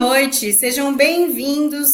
[0.00, 1.92] Noite, sejam bem-vindos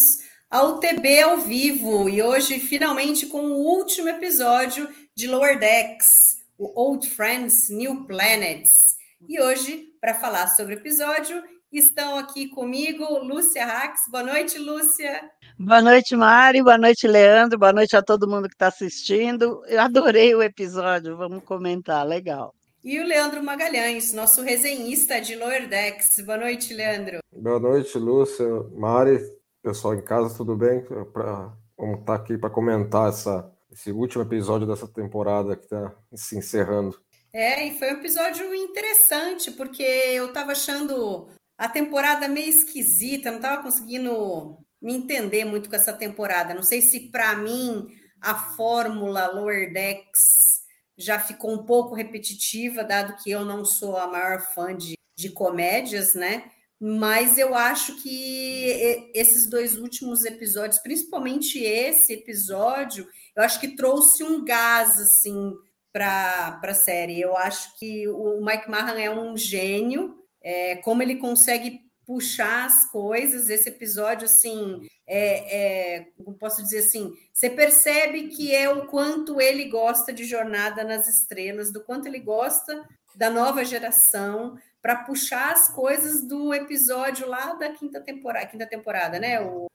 [0.48, 6.80] ao TB ao vivo e hoje finalmente com o último episódio de Lower Decks, o
[6.80, 8.95] Old Friends New Planets.
[9.28, 11.42] E hoje, para falar sobre o episódio,
[11.73, 14.02] estão aqui comigo Lúcia Rax.
[14.09, 15.28] Boa noite, Lúcia.
[15.59, 16.62] Boa noite, Mari.
[16.62, 17.59] Boa noite, Leandro.
[17.59, 19.64] Boa noite a todo mundo que está assistindo.
[19.67, 21.17] Eu adorei o episódio.
[21.17, 22.06] Vamos comentar.
[22.06, 22.55] Legal.
[22.87, 26.20] E o Leandro Magalhães, nosso resenhista de Lower Decks.
[26.20, 27.19] Boa noite, Leandro.
[27.33, 29.19] Boa noite, Lúcia, Mari,
[29.61, 30.84] pessoal em casa, tudo bem?
[31.12, 36.39] Pra, vamos estar aqui para comentar essa, esse último episódio dessa temporada que está se
[36.39, 36.97] encerrando.
[37.33, 41.27] É, e foi um episódio interessante, porque eu estava achando
[41.59, 46.55] a temporada meio esquisita, não estava conseguindo me entender muito com essa temporada.
[46.55, 47.89] Não sei se para mim
[48.20, 50.55] a fórmula Lower Decks
[50.97, 55.30] já ficou um pouco repetitiva, dado que eu não sou a maior fã de, de
[55.30, 56.50] comédias, né?
[56.78, 64.22] Mas eu acho que esses dois últimos episódios, principalmente esse episódio, eu acho que trouxe
[64.22, 65.55] um gás assim
[65.91, 67.19] para a série.
[67.19, 72.91] Eu acho que o Mike Mahan é um gênio, é, como ele consegue puxar as
[72.91, 73.48] coisas.
[73.48, 79.40] Esse episódio, assim, é, é, como posso dizer assim, você percebe que é o quanto
[79.40, 82.84] ele gosta de Jornada nas Estrelas, do quanto ele gosta
[83.14, 89.18] da nova geração para puxar as coisas do episódio lá da quinta temporada, quinta temporada,
[89.18, 89.40] né?
[89.40, 89.66] O,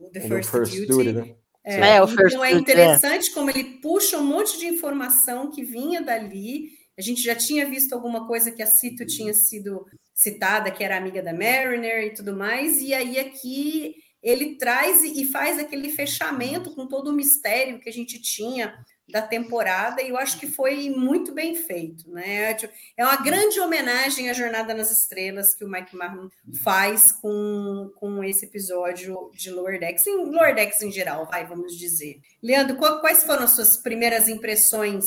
[0.00, 0.86] o The First, First Duty.
[0.86, 1.34] Duty, né?
[1.64, 2.54] É, É, o First então é é.
[2.54, 6.70] interessante como ele puxa um monte de informação que vinha dali.
[6.98, 10.96] A gente já tinha visto alguma coisa que a Cito tinha sido citada, que era
[10.96, 16.74] amiga da Mariner e tudo mais, e aí aqui ele traz e faz aquele fechamento
[16.74, 18.74] com todo o mistério que a gente tinha
[19.10, 22.54] da temporada, e eu acho que foi muito bem feito, né?
[22.96, 26.28] É uma grande homenagem à Jornada nas Estrelas que o Mike Marlon
[26.62, 31.74] faz com, com esse episódio de Lower Decks, em Lower Decks em geral, vai, vamos
[31.76, 32.20] dizer.
[32.42, 35.06] Leandro, quais foram as suas primeiras impressões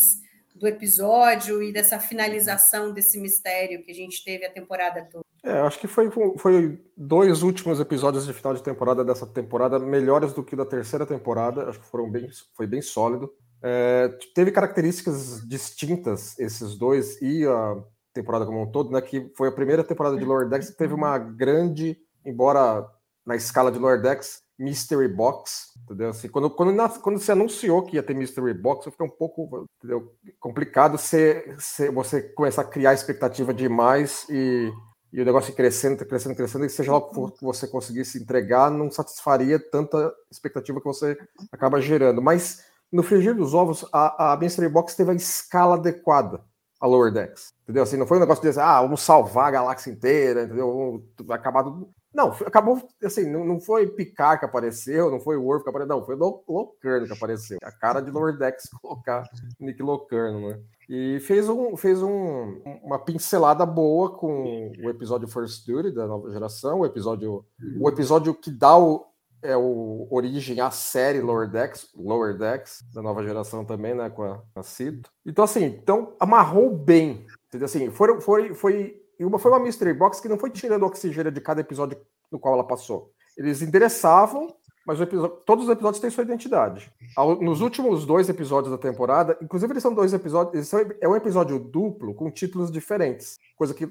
[0.56, 5.31] do episódio e dessa finalização desse mistério que a gente teve a temporada toda?
[5.44, 10.34] É, acho que foi, foi dois últimos episódios de final de temporada dessa temporada melhores
[10.34, 11.68] do que da terceira temporada.
[11.70, 13.32] Acho que foram bem, foi bem sólido.
[13.64, 17.76] É, teve características distintas esses dois e a
[18.14, 19.02] temporada como um todo, né?
[19.02, 22.88] Que foi a primeira temporada de Lower Decks teve uma grande, embora
[23.26, 26.10] na escala de Lower Decks, Mystery Box, entendeu?
[26.10, 29.68] Assim, quando, quando, na- quando se anunciou que ia ter Mystery Box, fica um pouco
[29.78, 30.12] entendeu?
[30.40, 34.72] complicado você, você, você começar a criar expectativa demais e,
[35.12, 38.18] e o negócio crescendo, crescendo, crescendo, e seja lá o que for que você conseguisse
[38.18, 41.18] entregar, não satisfaria tanta expectativa que você
[41.52, 42.22] acaba gerando.
[42.22, 46.42] Mas no frigir dos ovos, a, a Mystery Box teve a escala adequada
[46.80, 47.84] a Lower Decks, entendeu?
[47.84, 50.68] Assim, não foi um negócio de dizer, ah, vamos salvar a galáxia inteira, entendeu?
[50.68, 51.90] Vamos acabar tudo.
[52.14, 55.96] Não, acabou, assim, não, não foi Picard que apareceu, não foi o Worf que apareceu,
[55.96, 57.58] não, foi Lo- Locarno que apareceu.
[57.64, 59.24] A cara de Lower Decks colocar
[59.60, 60.60] Nick Locarno, né?
[60.90, 66.30] E fez, um, fez um, uma pincelada boa com o episódio First Duty da nova
[66.32, 67.46] geração, o episódio,
[67.80, 69.06] o episódio que dá o,
[69.42, 74.24] é o origem à série Lower Decks, Lower Decks, da nova geração também, né, com
[74.24, 75.10] a, a Cito.
[75.26, 77.66] Então, assim, então amarrou bem, entendeu?
[77.68, 81.32] Assim, foi, foi, foi, e uma, foi uma mystery box que não foi tirando oxigênio
[81.32, 81.98] de cada episódio
[82.32, 83.12] no qual ela passou.
[83.38, 84.48] Eles endereçavam,
[84.86, 86.92] mas episódio- todos os episódios têm sua identidade.
[87.16, 91.08] Ao- nos últimos dois episódios da temporada, inclusive eles são dois episódios, eles são- é
[91.08, 93.86] um episódio duplo com títulos diferentes, coisa que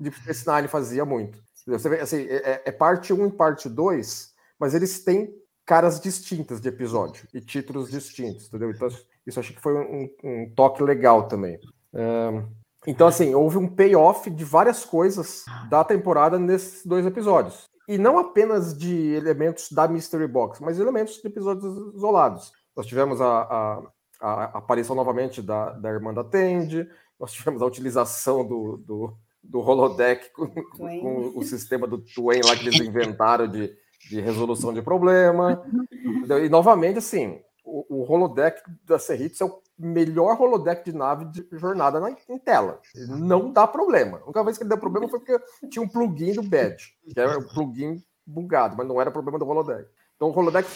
[0.00, 1.38] Deep Space Nine fazia muito.
[1.66, 5.34] Você vê, assim, é, é parte 1 e parte 2, mas eles têm
[5.66, 8.70] caras distintas de episódio e títulos distintos, entendeu?
[8.70, 8.88] Então,
[9.26, 11.58] isso achei que foi um, um toque legal também.
[11.92, 12.42] É,
[12.90, 17.68] então, assim, houve um payoff de várias coisas da temporada nesses dois episódios.
[17.86, 22.52] E não apenas de elementos da Mystery Box, mas elementos de episódios isolados.
[22.76, 23.82] Nós tivemos a, a-
[24.20, 26.88] a aparição novamente da, da irmã da Tende,
[27.20, 30.46] nós tivemos a utilização do, do, do holodeck com,
[31.00, 33.72] com o sistema do Twain lá que eles inventaram de,
[34.10, 35.62] de resolução de problema.
[36.44, 41.46] E novamente, assim, o, o holodeck da Serritz é o melhor holodeck de nave de
[41.52, 42.80] jornada na, em tela.
[43.08, 44.18] Não dá problema.
[44.18, 45.38] A única vez que ele deu problema foi porque
[45.68, 49.46] tinha um plugin do Badge, que era um plugin bugado, mas não era problema do
[49.46, 49.88] holodeck.
[50.16, 50.68] Então o holodeck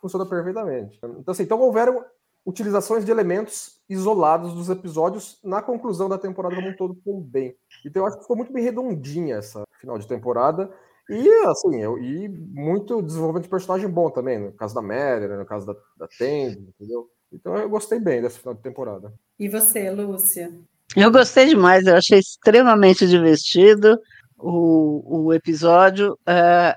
[0.00, 0.98] funciona perfeitamente.
[1.02, 2.04] Então, assim, então houveram
[2.46, 7.56] utilizações de elementos isolados dos episódios na conclusão da temporada como um todo também.
[7.84, 10.72] Então eu acho que ficou muito bem redondinha essa final de temporada.
[11.08, 15.46] E assim, eu, e muito desenvolvimento de personagem bom também, no caso da Mary, no
[15.46, 17.08] caso da, da Tandy, entendeu?
[17.32, 19.12] Então eu gostei bem dessa final de temporada.
[19.38, 20.52] E você, Lúcia?
[20.96, 23.98] Eu gostei demais, eu achei extremamente divertido
[24.38, 26.76] o, o episódio, é,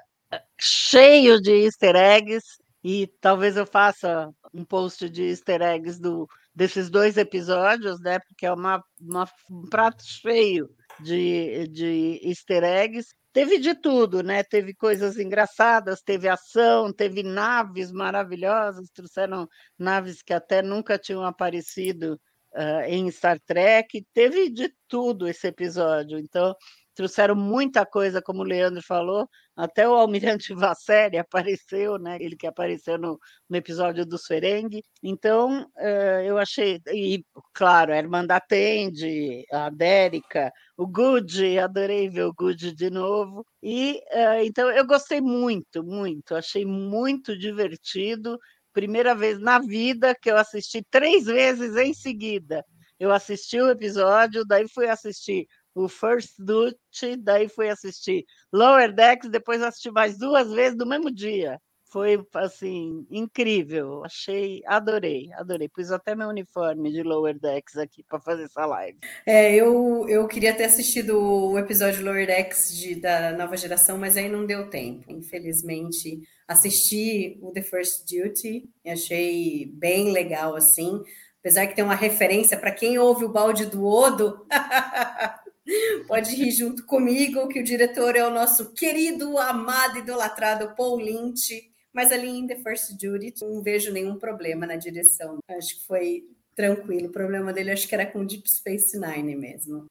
[0.60, 2.46] cheio de easter eggs,
[2.84, 8.20] e talvez eu faça um post de easter eggs do, desses dois episódios, né?
[8.20, 10.70] Porque é uma, uma um prato cheio
[11.00, 13.10] de, de easter eggs.
[13.34, 14.44] Teve de tudo, né?
[14.44, 19.48] Teve coisas engraçadas, teve ação, teve naves maravilhosas, trouxeram
[19.78, 22.20] naves que até nunca tinham aparecido
[22.54, 24.06] uh, em Star Trek.
[24.14, 26.20] Teve de tudo esse episódio.
[26.20, 26.54] Então,
[26.94, 32.18] trouxeram muita coisa, como o Leandro falou, até o Almirante Vasseri apareceu, né?
[32.20, 34.84] Ele que apareceu no, no episódio do Ferengue.
[35.04, 37.24] Então, uh, eu achei, e
[37.54, 43.46] claro, a Irmã da Tende, a Dérica, o Good, adorei ver o Good de novo.
[43.62, 48.38] E uh, então eu gostei muito, muito, achei muito divertido.
[48.74, 52.64] Primeira vez na vida que eu assisti três vezes em seguida.
[53.02, 59.30] Eu assisti o episódio, daí fui assistir o First Duty, daí fui assistir Lower Decks,
[59.30, 61.60] depois assisti mais duas vezes no mesmo dia.
[61.92, 65.68] Foi assim incrível, achei, adorei, adorei.
[65.68, 68.98] Pus até meu uniforme de Lower Decks aqui para fazer essa live.
[69.26, 74.16] É, eu, eu queria ter assistido o episódio Lower Decks de, da nova geração, mas
[74.16, 75.04] aí não deu tempo.
[75.10, 81.04] Infelizmente, assisti o The First Duty, achei bem legal assim.
[81.42, 84.46] Apesar que tem uma referência para quem ouve o balde do Odo,
[86.08, 91.72] Pode rir junto comigo, que o diretor é o nosso querido, amado, idolatrado Paul Lynch.
[91.94, 95.40] Mas ali em The First Duty, não vejo nenhum problema na direção.
[95.50, 96.24] Acho que foi
[96.56, 97.08] tranquilo.
[97.08, 99.86] O problema dele acho que era com Deep Space Nine mesmo.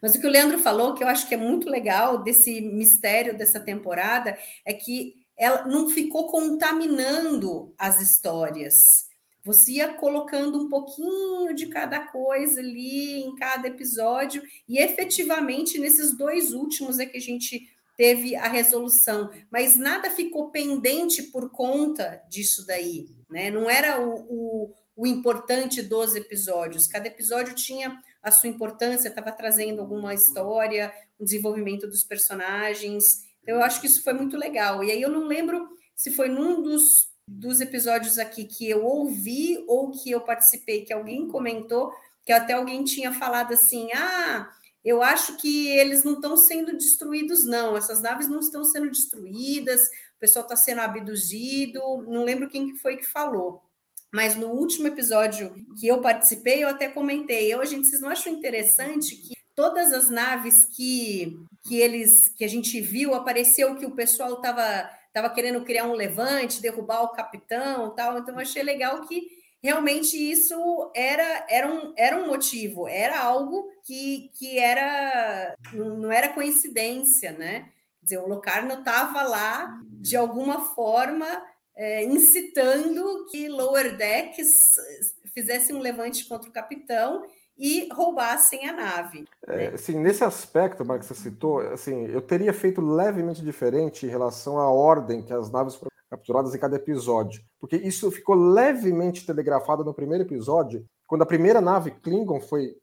[0.00, 3.36] Mas o que o Leandro falou, que eu acho que é muito legal desse mistério
[3.36, 9.10] dessa temporada, é que ela não ficou contaminando as histórias.
[9.44, 16.16] Você ia colocando um pouquinho de cada coisa ali em cada episódio, e efetivamente nesses
[16.16, 22.22] dois últimos é que a gente teve a resolução, mas nada ficou pendente por conta
[22.28, 23.50] disso daí, né?
[23.50, 29.32] Não era o, o, o importante dos episódios, cada episódio tinha a sua importância, estava
[29.32, 33.24] trazendo alguma história, o desenvolvimento dos personagens.
[33.42, 34.84] Então, eu acho que isso foi muito legal.
[34.84, 39.64] E aí eu não lembro se foi num dos dos episódios aqui que eu ouvi
[39.66, 41.92] ou que eu participei, que alguém comentou,
[42.24, 44.50] que até alguém tinha falado assim: ah,
[44.84, 49.80] eu acho que eles não estão sendo destruídos, não, essas naves não estão sendo destruídas,
[50.16, 53.62] o pessoal está sendo abduzido, não lembro quem foi que falou.
[54.12, 58.32] Mas no último episódio que eu participei, eu até comentei, eu, gente, vocês não acham
[58.32, 63.94] interessante que todas as naves que, que eles que a gente viu apareceu que o
[63.94, 68.18] pessoal estava estava querendo criar um levante, derrubar o capitão, tal.
[68.18, 69.28] Então achei legal que
[69.62, 76.30] realmente isso era, era, um, era um motivo, era algo que, que era não era
[76.30, 77.68] coincidência, né?
[78.00, 81.26] Quer dizer, o Locarno estava lá de alguma forma
[81.76, 84.74] é, incitando que Lower Decks
[85.32, 87.22] fizesse um levante contra o capitão
[87.62, 89.24] e roubassem a nave.
[89.46, 94.58] É, assim, nesse aspecto, Marcos, você citou, assim, eu teria feito levemente diferente em relação
[94.58, 99.84] à ordem que as naves foram capturadas em cada episódio, porque isso ficou levemente telegrafado
[99.84, 102.76] no primeiro episódio, quando a primeira nave Klingon foi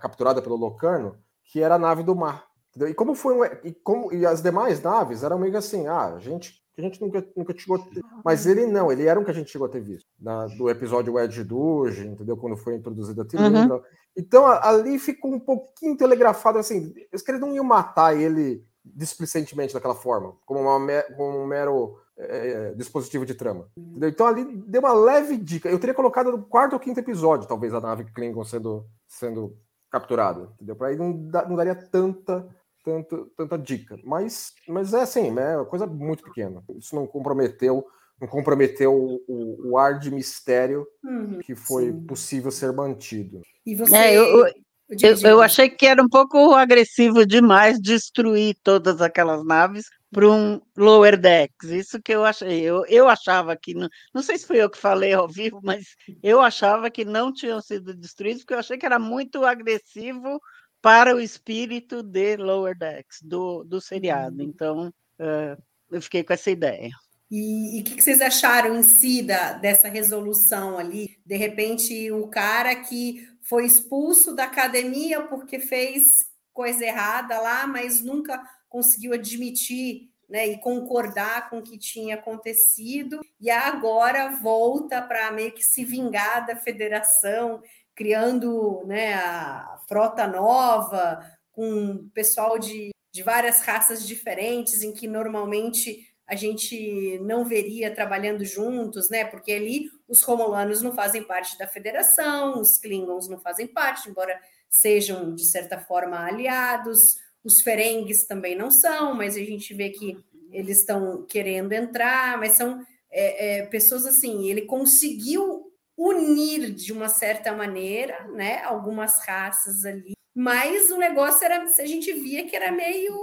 [0.00, 2.46] capturada pelo Locarno, que era a nave do mar.
[2.68, 2.90] Entendeu?
[2.90, 6.18] E como foi um, e como e as demais naves eram meio assim, ah, a
[6.18, 8.02] gente a gente nunca, nunca chegou a ter.
[8.24, 10.06] Mas ele não, ele era um que a gente chegou a ter visto.
[10.20, 12.36] Na, do episódio Edge Duge, entendeu?
[12.36, 13.76] Quando foi introduzida a Tilindra.
[13.76, 13.82] Uhum.
[14.16, 16.94] Então ali ficou um pouquinho telegrafado assim.
[17.12, 22.72] Os caras não iam matar ele displicentemente daquela forma, como, uma, como um mero é,
[22.74, 23.68] dispositivo de trama.
[23.76, 24.08] Entendeu?
[24.08, 25.68] Então ali deu uma leve dica.
[25.68, 29.56] Eu teria colocado no quarto ou quinto episódio, talvez, a nave Klingon sendo, sendo
[29.90, 30.50] capturada.
[30.54, 30.76] Entendeu?
[30.76, 32.46] Para aí não, não daria tanta
[32.86, 33.98] tanto, tanta dica.
[34.04, 36.62] Mas, mas é assim, é uma coisa muito pequena.
[36.78, 37.84] Isso não comprometeu
[38.18, 42.06] não comprometeu o, o, o ar de mistério uhum, que foi sim.
[42.06, 43.42] possível ser mantido.
[43.66, 43.94] E você.
[43.94, 44.46] É, eu, eu,
[44.88, 49.84] eu, eu, achei que era um pouco agressivo demais destruir todas aquelas naves,
[50.16, 51.68] para um lower decks.
[51.68, 52.62] Isso que eu achei.
[52.62, 55.84] Eu, eu achava que não, não sei se foi eu que falei ao vivo, mas
[56.22, 60.40] eu achava que não tinham sido destruídos porque eu achei que era muito agressivo
[60.86, 64.40] para o espírito de lower decks do, do seriado.
[64.40, 64.86] Então
[65.18, 66.90] uh, eu fiquei com essa ideia.
[67.28, 71.18] E o que, que, vocês acharam em si da, dessa resolução ali?
[71.26, 78.00] De repente, o cara que foi expulso da academia porque fez coisa errada lá, mas
[78.00, 85.32] nunca conseguiu admitir né, e concordar com o que tinha acontecido, e agora volta para
[85.32, 87.60] meio que se vingar da federação,
[87.96, 91.18] criando né, a frota nova,
[91.50, 98.44] com pessoal de, de várias raças diferentes, em que normalmente a gente não veria trabalhando
[98.44, 99.24] juntos, né?
[99.24, 104.38] Porque ali os romulanos não fazem parte da federação, os klingons não fazem parte, embora
[104.68, 110.18] sejam de certa forma aliados, os ferengues também não são, mas a gente vê que
[110.50, 117.08] eles estão querendo entrar, mas são é, é, pessoas assim, ele conseguiu unir de uma
[117.08, 118.62] certa maneira, né?
[118.64, 123.14] Algumas raças ali mas o negócio era, a gente via que era meio,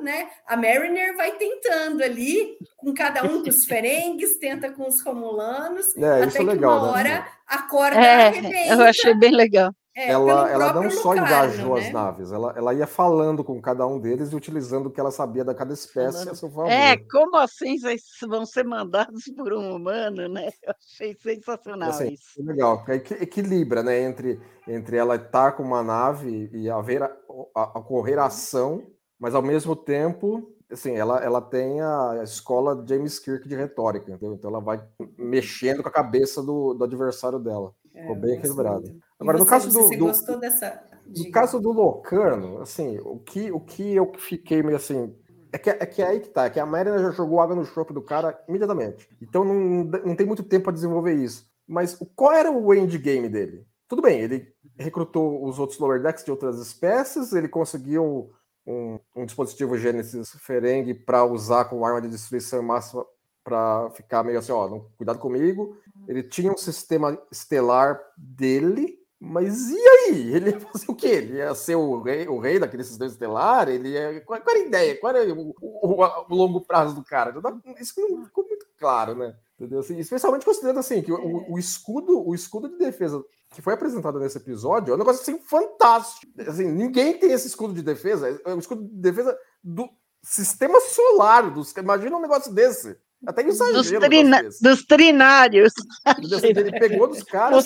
[0.00, 0.30] né?
[0.46, 6.22] A Mariner vai tentando ali, com cada um dos ferengues, tenta com os romulanos, é,
[6.22, 6.92] até que legal, uma né?
[6.92, 8.72] hora a corda é, arrebenta.
[8.72, 9.70] Eu achei bem legal.
[9.94, 11.80] É, ela, ela não só Lucario, engajou né?
[11.86, 15.10] as naves, ela, ela ia falando com cada um deles e utilizando o que ela
[15.10, 16.70] sabia da cada espécie a seu favor.
[16.70, 20.48] É, como assim vocês vão ser mandados por um humano, né?
[20.62, 22.42] Eu achei sensacional Assim, isso.
[22.42, 27.10] legal, porque equi- equilibra, né, entre, entre ela estar com uma nave e haver a,
[27.54, 28.86] a- ocorrer a ação,
[29.20, 34.34] mas ao mesmo tempo, assim, ela, ela tem a escola James Kirk de retórica, entendeu?
[34.34, 34.82] Então ela vai
[35.18, 37.74] mexendo com a cabeça do, do adversário dela.
[37.92, 39.00] Ficou bem É, eu gosto equilibrado.
[39.20, 40.82] Agora, no você, caso do- você do- gostou dessa?
[41.06, 41.30] No Diga.
[41.32, 45.14] caso do Locarno, assim, o que, o que eu fiquei meio assim.
[45.52, 47.54] É que, é que é aí que tá, é que a Marina já jogou água
[47.54, 49.06] no chope do cara imediatamente.
[49.20, 51.46] Então não, não tem muito tempo para desenvolver isso.
[51.66, 53.66] Mas qual era o endgame dele?
[53.86, 54.48] Tudo bem, ele
[54.78, 58.30] recrutou os outros lower decks de outras espécies, ele conseguiu
[58.66, 63.04] um, um dispositivo Genesis Ferengue para usar como arma de destruição máxima
[63.44, 65.76] para ficar meio assim, ó, não, cuidado comigo.
[66.06, 70.30] Ele tinha um sistema estelar dele, mas e aí?
[70.34, 71.06] Ele ia fazer o quê?
[71.08, 73.68] Ele ia ser o rei, o rei daquele sistema estelar?
[73.68, 74.20] Ele ia...
[74.20, 75.00] qual, qual era a ideia?
[75.00, 77.32] Qual era o, o- o longo prazo do cara?
[77.40, 79.34] Dá- Isso não ficou muito claro, né?
[79.62, 79.78] Entendeu?
[79.78, 83.22] Assim, especialmente considerando assim que o, o escudo, o escudo de defesa
[83.54, 86.32] que foi apresentado nesse episódio é um negócio assim fantástico.
[86.48, 88.40] Assim, ninguém tem esse escudo de defesa.
[88.44, 89.88] É o escudo de defesa do
[90.20, 91.48] sistema solar.
[91.52, 92.96] Dos, imagina um negócio desse.
[93.24, 93.98] Até Dos, exagero.
[93.98, 95.72] um negócio trina- dos trinários.
[96.04, 97.64] Assim, Ele pegou dos caras.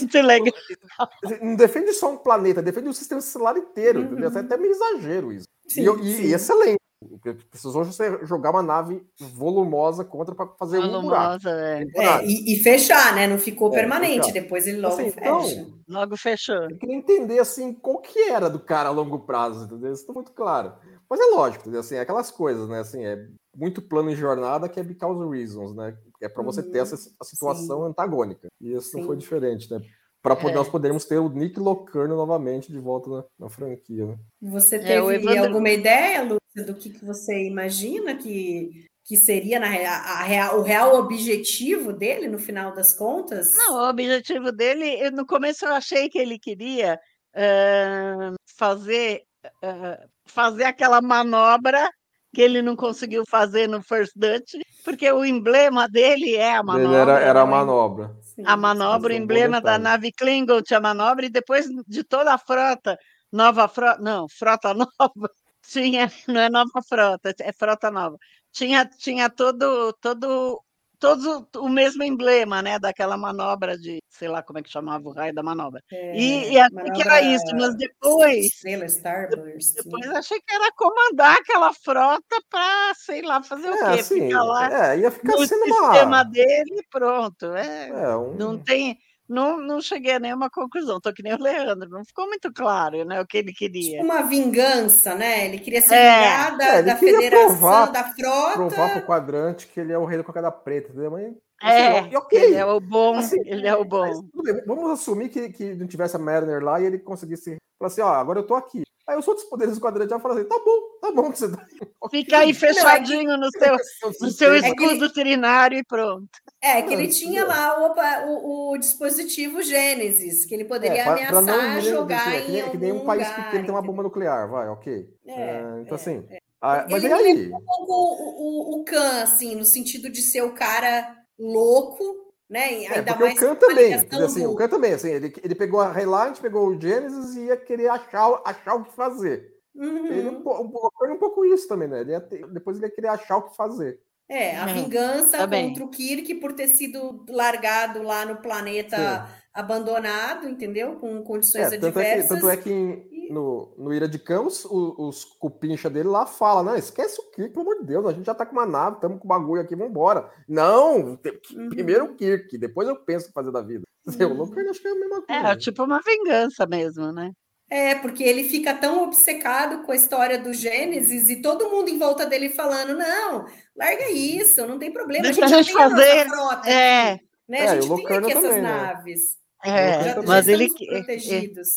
[1.41, 4.01] Não defende só um planeta, defende o sistema solar inteiro.
[4.01, 4.07] Uhum.
[4.07, 4.29] Entendeu?
[4.29, 5.47] Assim, É até meio exagero isso.
[5.67, 6.23] Sim, e- sim.
[6.25, 6.79] e excelente.
[7.09, 11.39] Porque Precisou você jogar uma nave volumosa contra para fazer um buraco.
[11.43, 11.85] Volumosa, é.
[11.95, 13.27] É, e, e fechar, né?
[13.27, 14.27] Não ficou É, permanente.
[14.27, 14.33] fechar.
[14.33, 15.21] Depois ele logo Assim, fecha.
[15.61, 16.57] então, Logo fechou.
[16.71, 19.93] Eu queria entender assim qual que era do cara a longo prazo, entendeu?
[19.93, 20.73] Isso tá muito claro.
[21.09, 21.81] Mas é lógico, entendeu?
[21.81, 22.81] Assim, é aquelas coisas, né?
[22.81, 25.97] Assim, é muito plano em jornada que é because reasons, né?
[26.21, 26.83] É para você ter Uhum.
[26.83, 28.49] essa situação antagônica.
[28.61, 29.21] E isso não foi Sim.
[29.21, 29.81] diferente, né?
[30.27, 30.57] Para poder, É.
[30.57, 34.17] nós podermos ter o Nick Locarno novamente de volta na, na franquia, né?
[34.43, 39.61] Você É, teve Evandro- alguma ideia, Lúcia, do que, que você imagina que, que seria
[39.61, 43.53] na rea- a real- o real objetivo dele, no final das contas?
[43.57, 46.99] Não, o objetivo dele, eu- no começo eu achei que ele queria
[47.39, 49.23] ah, fazer,
[49.63, 51.89] ah, fazer aquela manobra
[52.37, 56.87] que ele não conseguiu fazer no First Dutch, porque o emblema dele é a manobra.
[56.87, 57.51] Ele era, era a né?
[57.51, 58.15] manobra.
[58.21, 62.37] Sim, a manobra, o emblema da nave Klingon tinha manobra, e depois de toda a
[62.37, 62.99] frota,
[63.33, 65.31] nova frota, não, frota nova,
[65.67, 68.19] tinha, não é nova frota, é frota nova,
[68.53, 70.63] tinha, tinha todo, todo,
[70.99, 75.13] todo o mesmo emblema, né, daquela manobra de, sei lá como é que chamava o
[75.13, 75.83] raio da manobra.
[75.93, 79.75] É, E, e achei que era isso, mas depois, Estrela, Starburst.
[79.77, 80.19] depois né?
[80.19, 84.01] achei que era comandar aquela frota para, sei lá, fazer o É, quê?
[84.01, 86.23] assim, Ficar lá é, ia ficar no sendo sistema uma.
[86.25, 87.47] dele e pronto.
[87.55, 88.99] É, É, um, não tem,
[89.29, 91.01] não, não cheguei a nenhuma conclusão.
[91.01, 94.03] Tô que nem o Leandro, não ficou muito claro, né, o que ele queria.
[94.03, 95.47] Uma vingança, né?
[95.47, 95.99] Ele queria se É.
[95.99, 98.53] vingar da, É, ele da queria federação, provar- da frota.
[98.55, 101.11] provar pro quadrante que ele é o rei da cocada preta, entendeu?
[101.11, 102.39] Mas, É, assim, ok.
[102.39, 104.01] ele é o bom, Assim, ele é o bom.
[104.07, 107.57] Mas, tudo bem, vamos assumir que, que não tivesse a Mariner lá e ele conseguisse
[107.79, 108.83] falar assim: ó, agora eu tô aqui.
[109.07, 111.51] Aí os outros poderes do quadrante já falam assim: tá bom, tá bom que você
[111.51, 111.65] tá.
[112.11, 113.77] Fica aí fechadinho no seu,
[114.21, 116.29] no seu É que ele- escudo trinário e pronto.
[116.61, 121.05] É, que ele Não, tinha lá o, o- o dispositivo Gênesis, que ele poderia É,
[121.05, 123.29] pra- pra ameaçar irem- jogar é em que nem, é que nem um algum país
[123.29, 125.09] lugar, pequeno tem uma bomba nuclear, vai, ok.
[125.27, 126.25] É, É, então, é, assim,
[126.61, 127.47] Ah, mas ele e aí?
[127.53, 132.85] um pouco o, o, o Khan, assim, no sentido de ser o cara louco, né?
[132.85, 135.55] É, Ainda porque o mais Khan também, assim, do- o Khan também, assim, ele, ele
[135.55, 139.53] pegou a Reliant, pegou o Genesis e ia querer achar, achar o que fazer.
[139.75, 140.07] Uhum.
[140.07, 142.01] Ele um, um, um pouco isso também, né?
[142.01, 144.01] Ele ia ter- depois ele ia querer achar o que fazer.
[144.29, 145.69] É, a É, vingança também.
[145.69, 150.97] contra o Kirk por ter sido largado lá no planeta abandonado, entendeu?
[150.97, 152.29] Com condições É, tanto, é que, adversas.
[152.29, 156.63] tanto é que em- no, no Ira de Campos, o- os cupincha dele lá falam,
[156.65, 158.97] não, esquece o Kirk, pelo amor de Deus, a gente já tá com uma nave,
[158.97, 160.31] estamos com o bagulho aqui, vambora.
[160.49, 161.19] Não,
[161.55, 161.69] Uhum.
[161.69, 163.83] primeiro o Kirk, depois eu penso o que fazer da vida.
[164.07, 164.35] O Uhum.
[164.35, 165.49] Lockhart acho que é a mesma coisa.
[165.49, 167.33] É, tipo uma vingança mesmo, né?
[167.69, 171.99] É, porque ele fica tão obcecado com a história do Gênesis e todo mundo em
[171.99, 173.45] volta dele falando: não,
[173.77, 175.25] larga isso, não tem problema.
[175.25, 177.21] Deixa a a gente gente a fazer, nossa frota é.
[177.49, 177.59] né?
[177.59, 178.71] É, a o gente tem aqui essas também, né?
[178.71, 179.21] naves.
[179.65, 181.69] É, já, já mas ele, que- é- é- protegidos.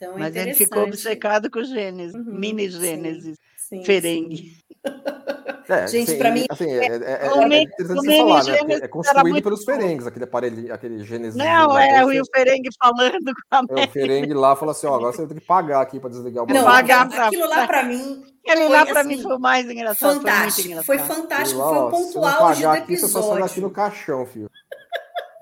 [0.00, 2.70] Então, é mas ele ficou obcecado com Gênesis, Uhum, mini.
[2.70, 4.56] Gênesis, Sim, Ferengue.
[5.68, 8.78] É, Gente, pra e, mim, assim, é, é, é, é interessante você falar, né?
[8.82, 11.36] É construído muito pelos ferengues, aquele aparelho, aquele Gênesis.
[11.36, 11.84] Não, lá.
[11.84, 15.18] é, o Ferengue falando com a é, o ferengue lá fala assim, ó, agora você
[15.18, 16.72] vai ter que pagar aqui para desligar o Não, bagulho.
[16.72, 19.38] Pagar aquilo, pra- aquilo lá para mim Ele foi, lá pra assim, mim foi o
[19.38, 20.16] mais engraçado.
[20.16, 20.68] fantástico.
[20.76, 21.16] Foi Foi, engraçado.
[21.20, 23.62] fantástico, Lá, foi o não auge do pagar aqui, você só episódio.
[23.62, 24.50] no caixão, filho.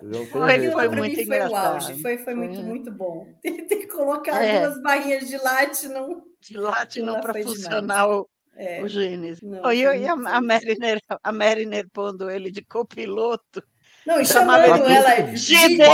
[0.01, 0.97] Tem Foi, foi né?
[0.97, 1.75] muito mim foi o engraçado.
[1.75, 2.65] auge, foi, foi muito, Foi.
[2.65, 3.27] muito bom.
[3.43, 4.67] Tem que colocar É.
[4.67, 6.23] duas barrinhas de latte, não.
[6.41, 8.83] De Latino Lá para foi funcionar o, É.
[8.83, 9.43] o Gênesis.
[9.43, 13.63] Não, e foi eu- e a, a, Mariner, a Mariner pondo ele de copiloto.
[14.07, 15.35] Não, e Chamava chamando ela né?
[15.35, 15.85] GD,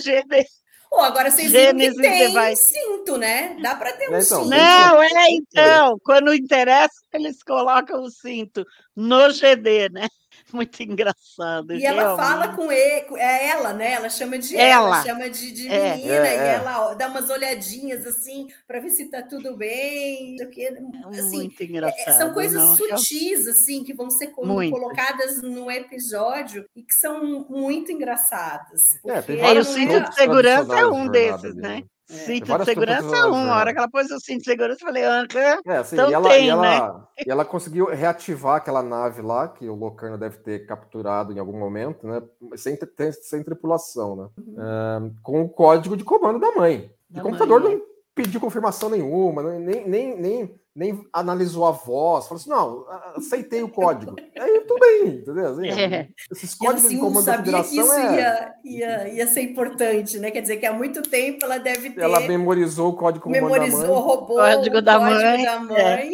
[0.00, 0.46] GD.
[0.90, 2.64] Pô, agora vocês viram que Gênesis tem Device.
[2.72, 3.58] cinto, né?
[3.60, 4.48] Dá para ter um É, então, cinto.
[4.56, 5.98] Não, é então.
[6.02, 8.64] Quando interessa, eles colocam o cinto
[8.96, 10.06] no GD, né?
[10.52, 11.74] Muito engraçado.
[11.74, 13.92] E ela fala com ele, é ela, né?
[13.92, 14.86] Ela chama de Ela.
[14.96, 15.96] ela, chama de, de É.
[15.96, 16.54] menina, É, e é.
[16.54, 20.36] ela dá umas olhadinhas assim para ver se tá tudo bem.
[20.42, 20.74] o quê.
[21.10, 22.16] Assim, Muito é, engraçado.
[22.16, 24.72] são coisas não, sutis, assim, que vão ser Muito.
[24.72, 28.98] colocadas no episódio e que são muito engraçadas.
[29.06, 31.82] É, É, o cinto é- de segurança é um desses, né?
[32.10, 32.14] É.
[32.14, 33.34] Cinto de segurança é tradicionais um.
[33.34, 33.72] A hora jornada.
[33.72, 35.26] que ela pôs o cinto de segurança, eu falei, aham.
[35.66, 37.02] É, assim, Então e, ela, tem, e, ela, né?
[37.26, 41.58] e ela conseguiu reativar aquela nave lá, que o Locarno deve ter capturado em algum
[41.58, 42.22] momento, né?
[42.56, 42.78] Sem,
[43.22, 44.28] sem tripulação, né?
[44.58, 46.76] É, com o código de comando da mãe.
[46.76, 46.88] Uhum.
[47.10, 47.82] Da o computador mãe, não
[48.22, 52.84] pediu confirmação nenhuma, não- nem, nem, nem, nem analisou a voz, falou assim: não,
[53.16, 54.16] aceitei o código.
[54.36, 55.46] Aí tudo bem, entendeu?
[55.46, 56.08] Assim, É.
[56.32, 58.16] Esses ela, códigos assim, de não comando da sabia que isso federação é.
[58.16, 60.30] ia, ia, ia ser importante, né?
[60.32, 63.86] Quer dizer que há muito tempo ela deve ter Ela memorizou o código memorizou, da
[63.86, 63.96] mãe.
[64.00, 65.58] roubou Código o da código mãe, da é.
[65.60, 66.12] mãe.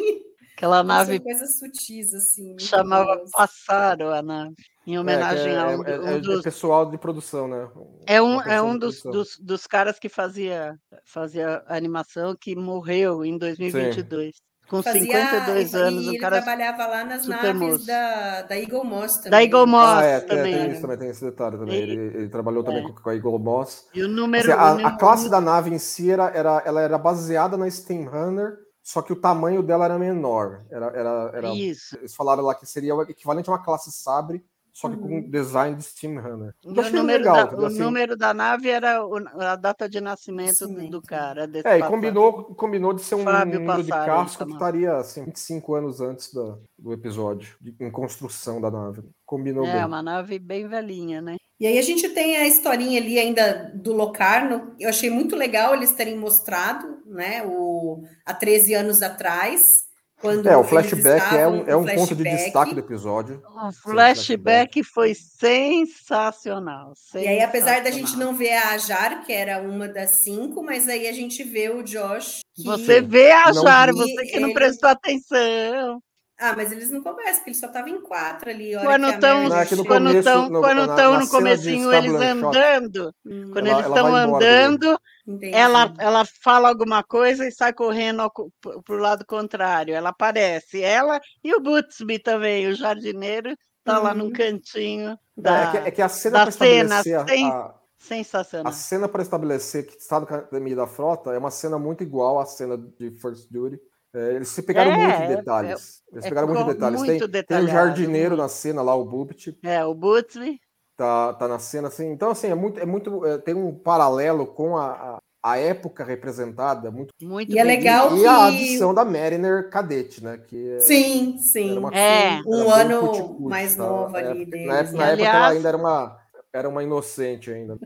[0.57, 2.55] Aquela São nave coisas sutis, assim.
[2.61, 3.31] chamava boas.
[3.33, 4.55] Passaro a nave,
[4.87, 7.69] em É, homenagem é, a um, é- um é- é dos pessoal de produção, né?
[8.07, 13.25] É um, é um de dos, dos, dos caras que fazia, fazia animação que morreu
[13.25, 14.35] em 2022.
[14.69, 17.87] Com Fazia- 52 e- anos, e um ele cara trabalhava lá nas naves moço.
[17.87, 19.31] da, da Eagle Moss também.
[19.31, 20.55] da Eagle Moss Ah, é, tem, também.
[20.55, 20.73] tem né?
[20.73, 21.77] isso também, tem esse detalhe também.
[21.77, 22.89] Ele- Ele, ele trabalhou também É.
[22.89, 23.87] com, com a Eagle Moss.
[23.95, 24.51] E o número.
[24.51, 28.57] Assim, a, a classe da nave em si era, era, ela era baseada na Steamrunner,
[28.83, 30.65] só que o tamanho dela era menor.
[30.71, 31.97] Era, era, era, Isso.
[31.99, 34.43] eles falaram lá que seria o equivalente a uma classe Sabre,
[34.75, 35.23] só que Uhum.
[35.23, 36.53] com design de Steamrunner.
[36.65, 39.01] E Eu o achei número, legal, da, o Assim, número da nave era
[39.39, 40.91] a data de nascimento do, Sim.
[40.91, 41.47] do cara.
[41.47, 45.25] desse É, e combinou, combinou de ser um Fábio número de casco que estaria assim,
[45.25, 49.03] 25 anos antes da- do episódio, de- em construção da nave.
[49.25, 49.85] Combinou É, bem.
[49.87, 51.37] uma nave bem velhinha, né?
[51.61, 54.75] E aí a gente tem a historinha ali ainda do Locarno.
[54.79, 59.84] Eu achei muito legal eles terem mostrado, né, o, há 13 anos atrás.
[60.25, 63.43] Quando É, o flashback é um, é um ponto de destaque do episódio.
[63.47, 66.95] O flashback foi sensacional.
[67.15, 68.33] E aí, apesar da gente sensacional.
[68.33, 71.83] não ver a Ajar, que era uma das cinco, mas aí a gente vê o
[71.83, 72.41] Josh.
[72.57, 76.01] que- Você vê a Não vi você que não ele- prestou atenção.
[76.37, 78.75] Ah, mas eles não conversam, porque ele só estava em quatro ali.
[78.75, 79.89] a Quando a estão Mary Não, é que no chega.
[79.95, 83.87] quando começo, tão, no- quando na- na no comecinho eles andando, Hum, quando Ela- eles
[83.87, 85.55] estão andando, entendi.
[85.55, 88.51] ela, ela fala alguma coisa e sai correndo ao pro
[88.85, 89.95] pro lado contrário.
[89.95, 90.83] Ela aparece.
[90.83, 94.19] Ela e o Bootsby também, o jardineiro, tá lá Uhum.
[94.19, 95.63] num cantinho É, da...
[95.63, 98.73] é que, é que a cena da para cena, a- sem- a, a Sensacional.
[98.73, 102.45] cena para estabelecer que está no Academia da Frota é uma cena muito igual à
[102.45, 103.79] cena de First Duty.
[104.15, 106.03] É, eles se pegaram É, muito em é- detalhes.
[106.13, 106.99] Eles é pegaram muito detalhes.
[107.01, 108.43] muito tem, tem o jardineiro muito.
[108.43, 110.61] na cena lá, o Bubit, É, o Bootsby.
[110.97, 112.11] tá, tá na cena assim.
[112.13, 112.79] Então, assim, é muito.
[112.81, 117.13] É muito é, tem um paralelo com a, a, a época representada, muito.
[117.21, 120.39] Muito E é legal e que- a adição da Mariner cadete, né?
[120.39, 121.77] Que é- Sim, sim.
[121.77, 122.41] uma É.
[122.47, 123.83] Um ano mais tá?
[123.83, 124.99] nova Na ali época- deles, Na época, né?
[124.99, 126.19] na época ela Aliás- ainda era uma,
[126.53, 127.77] era uma inocente ainda.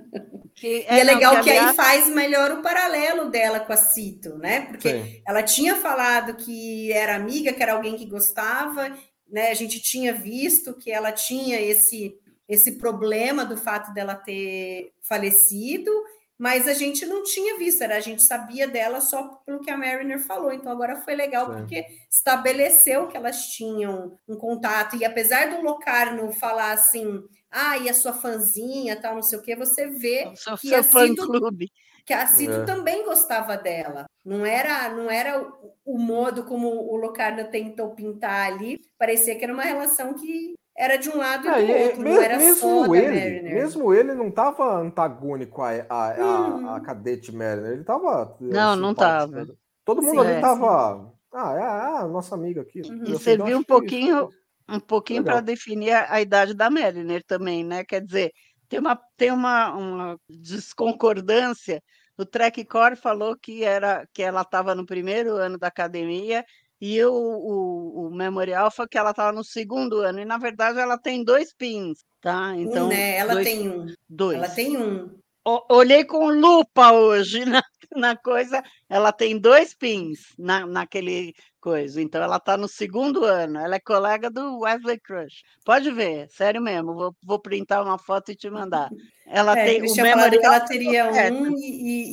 [0.61, 3.77] Que- E é, não, legal que, aí aliás, faz melhor o paralelo dela com a
[3.77, 4.63] Cito, né?
[4.63, 5.23] Porque Sim.
[5.27, 8.97] ela tinha falado que era amiga, que era alguém que gostava,
[9.29, 9.51] né?
[9.51, 12.17] A gente tinha visto que ela tinha esse
[12.49, 15.91] esse problema do fato dela ter falecido,
[16.39, 19.77] mas a gente não tinha visto, era, a gente sabia dela só pelo que a
[19.77, 20.51] Mariner falou.
[20.51, 21.53] Então agora foi legal Sim.
[21.59, 27.89] porque estabeleceu que elas tinham um contato e apesar do Locarno falar assim, ah, e
[27.89, 31.27] a sua fanzinha, tal, não sei o que, você vê Seu, que seu a Cito
[31.27, 31.71] clube.
[32.05, 32.65] que a Cito É.
[32.65, 34.07] também gostava dela.
[34.25, 38.81] Não era, não era o, o modo como o Locarno tentou pintar ali.
[38.99, 42.11] Parecia que era uma relação que era de um lado e É, do outro, me-
[42.15, 43.55] não era só mesmo da ele, Mariner.
[43.55, 46.69] mesmo ele não estava antagônico à, à, à- Uhum.
[46.75, 49.49] à cadete Mariner, ele estava Não, não tava.
[49.85, 51.63] Todo mundo Sim, ali é, estava, ah, é
[52.03, 52.83] a nossa amiga aqui.
[52.83, 53.05] Uhum.
[53.07, 54.38] E você viu "Eu um pouquinho, isso-
[54.69, 57.85] um pouquinho para definir a, a idade da Mariner também, né?
[57.85, 58.33] Quer dizer,
[58.69, 61.83] tem uma, tem uma, uma desconcordância.
[62.17, 66.45] O Trek Core falou que, era, que ela estava no primeiro ano da academia
[66.81, 70.21] e o, o, o Memorial Alpha que ela estava no segundo ano.
[70.21, 72.55] E, na verdade, ela tem dois pins, tá?
[72.57, 73.17] Então, um, né?
[73.17, 73.87] Ela dois, tem um.
[74.09, 74.37] dois.
[74.37, 75.19] Ela tem um.
[75.47, 77.63] O- Olhei com lupa hoje na,
[77.97, 78.63] na coisa.
[78.89, 82.01] Ela tem dois pins na, naquele coisa.
[82.01, 83.59] Então, ela está no segundo ano.
[83.59, 85.43] Ela é colega do Wesley Crush.
[85.65, 86.95] Pode ver, sério mesmo.
[86.95, 88.91] Vou, vou printar uma foto e te mandar.
[89.27, 91.65] Ela É, tem o tinham falado que ela memorial teria um e,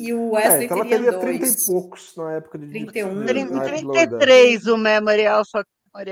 [0.04, 1.64] e- e o É, Wesley então ela teria teria 30 dois.
[1.64, 3.20] e poucos na época de 31.
[3.22, 4.18] de- Trin- na época de Lower Decks.
[4.18, 5.26] 33, o Memory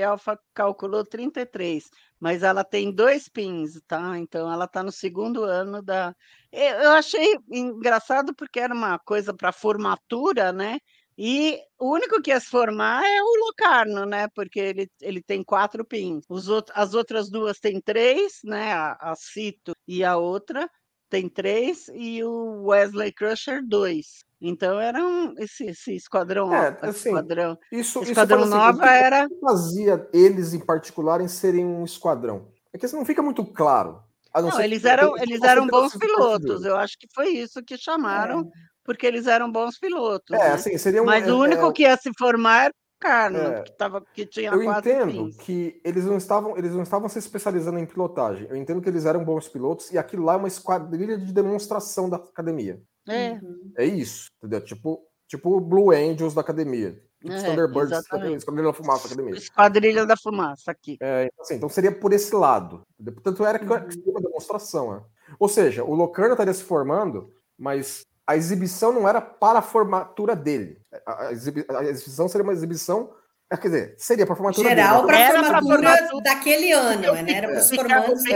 [0.02, 1.84] Alpha, calculou 33,
[2.18, 4.18] mas ela tem dois pins, tá?
[4.18, 6.14] Então ela está no segundo ano da.
[6.50, 10.78] Eu eu achei engraçado porque era uma coisa para formatura, né?
[11.16, 14.26] E o único que ia se formar é o Locarno, né?
[14.34, 16.24] Porque ele, ele tem quatro pins.
[16.28, 18.72] Os out- as outras duas têm três, né?
[18.72, 20.68] A, a Cito e a outra
[21.08, 24.24] tem três, e o Wesley Crusher, dois.
[24.40, 28.82] Então era um, esse, esse esquadrão, É, assim, esquadrão, Isso, isso esquadrão fala assim, nova
[28.82, 29.24] que- era.
[29.26, 32.48] o que fazia eles em particular em serem um esquadrão?
[32.72, 34.02] É que isso não fica muito claro.
[34.34, 36.64] Não Não, eles eram, eles eram bons pilotos.
[36.64, 38.73] Eu acho que foi isso que chamaram, É.
[38.84, 40.34] porque eles eram bons pilotos.
[40.36, 40.52] É, né?
[40.52, 41.06] assim, seria um.
[41.06, 43.62] Mas é- o único é- que ia se formar era o Carno, É.
[43.62, 45.36] que, tava, que tinha Eu entendo pins.
[45.38, 48.46] que eles não estavam, eles não estavam se especializando em pilotagem.
[48.48, 52.08] Eu entendo que eles eram bons pilotos e aquilo lá é uma esquadrilha de demonstração
[52.08, 52.80] da academia.
[53.06, 53.72] É, Uhum.
[53.76, 54.62] É isso, entendeu?
[54.64, 57.98] Tipo, tipo o Blue Angels da academia, tipo É, Thunderbirds.
[57.98, 59.34] Esquadrilha da Fumaça da academia.
[59.38, 60.96] Esquadrilha da Fumaça aqui.
[61.02, 62.80] É, assim, então seria por esse lado.
[63.02, 63.84] Portanto, era que Uhum.
[63.86, 64.94] que seria uma demonstração.
[64.94, 65.02] né?
[65.38, 70.34] Ou seja, o Locarno estaria se formando, mas a exibição não era para a formatura
[70.34, 70.80] dele.
[71.06, 73.12] A, exibi- a exibição seria uma exibição.
[73.50, 75.18] é, Quer dizer, seria para a formatura Geral dele.
[75.18, 76.22] para a formatura formatura.
[76.24, 77.32] daquele ano, né?
[77.32, 78.34] Era para os formandos fazer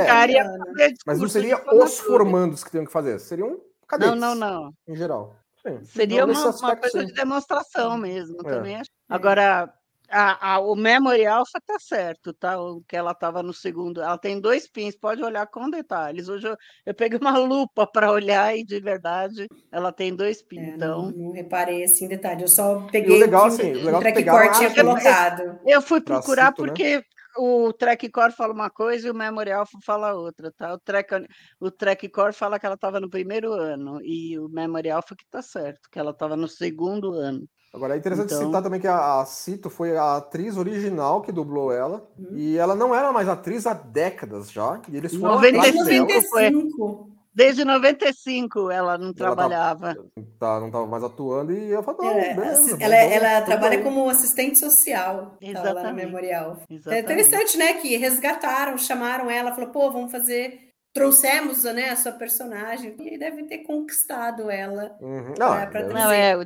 [1.06, 4.14] Mas não seria os formandos que teriam que fazer, seriam cadetes.
[4.20, 4.72] Não, não, não.
[4.86, 5.34] Em geral.
[5.66, 5.84] Sim.
[5.84, 7.06] Seria Então, uma, uma coisa sim.
[7.06, 8.50] de demonstração mesmo, É.
[8.50, 8.90] também acho.
[9.08, 9.72] Agora,
[10.10, 12.60] a, a- o Memory Alpha tá certo, tá?
[12.60, 14.00] O que ela estava no segundo.
[14.00, 16.28] Ela tem dois pins, pode olhar com detalhes.
[16.28, 20.58] Hoje eu, eu peguei uma lupa para olhar e de verdade ela tem dois pins.
[20.60, 22.42] É, então, não, não reparei assim em detalhe.
[22.42, 25.58] Eu só peguei o legal, que assim, o legal que Track Core tinha colocado.
[25.66, 26.52] eu fui procurar né?
[26.56, 27.02] porque
[27.36, 30.74] o Track Core fala uma coisa e o Memory Alpha fala outra, tá?
[30.74, 31.26] O Track,
[31.60, 35.24] o track Core fala que ela estava no primeiro ano e o Memory Alpha que
[35.30, 37.46] tá certo, que ela estava no segundo ano.
[37.74, 41.30] Agora é interessante Então- citar também que a, a Cito foi a atriz original que
[41.30, 42.08] dublou ela.
[42.18, 42.30] Uhum.
[42.36, 44.80] E ela não era mais atriz há décadas já.
[44.88, 46.22] E eles foram 95 atrás dela.
[46.30, 46.50] foi.
[46.50, 47.08] 95.
[47.34, 49.94] Desde 95 ela não Ela trabalhava.
[50.40, 53.46] Tá, não estava mais atuando e eu falei, não, É, beleza, ela, vamos- ela tudo
[53.46, 56.06] trabalha como assistente social tá lá no Exatamente.
[56.06, 56.56] Memorial.
[56.68, 57.04] É Exatamente.
[57.04, 57.74] interessante, né?
[57.74, 60.66] Que resgataram, chamaram ela, falou, pô, vamos fazer.
[60.92, 64.96] Trouxemos né, a sua personagem e deve ter conquistado ela.
[65.00, 65.34] Uhum.
[65.38, 66.40] Não, é- Não, é, o-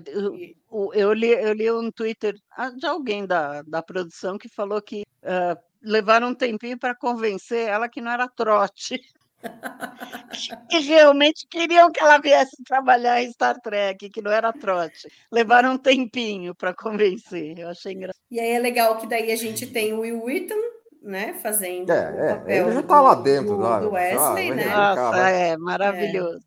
[0.94, 5.04] eu, li, eu li um Twitter ah, de alguém da, da produção que falou que
[5.22, 9.00] ah, levaram um tempinho para convencer ela que não era trote.
[10.70, 15.08] que realmente queriam que ela viesse trabalhar em Star Trek, que não era trote.
[15.30, 17.58] Levaram um tempinho para convencer.
[17.58, 18.22] Eu achei engraçado.
[18.30, 20.60] E aí é legal que daí a gente tem o Will Wheaton,
[21.02, 21.34] né?
[21.42, 24.48] Fazendo É, o é, papel ele já tá lá do- dentro, do, lá, do Wesley,
[24.48, 24.74] vai né?
[24.74, 26.44] Nossa, é maravilhoso.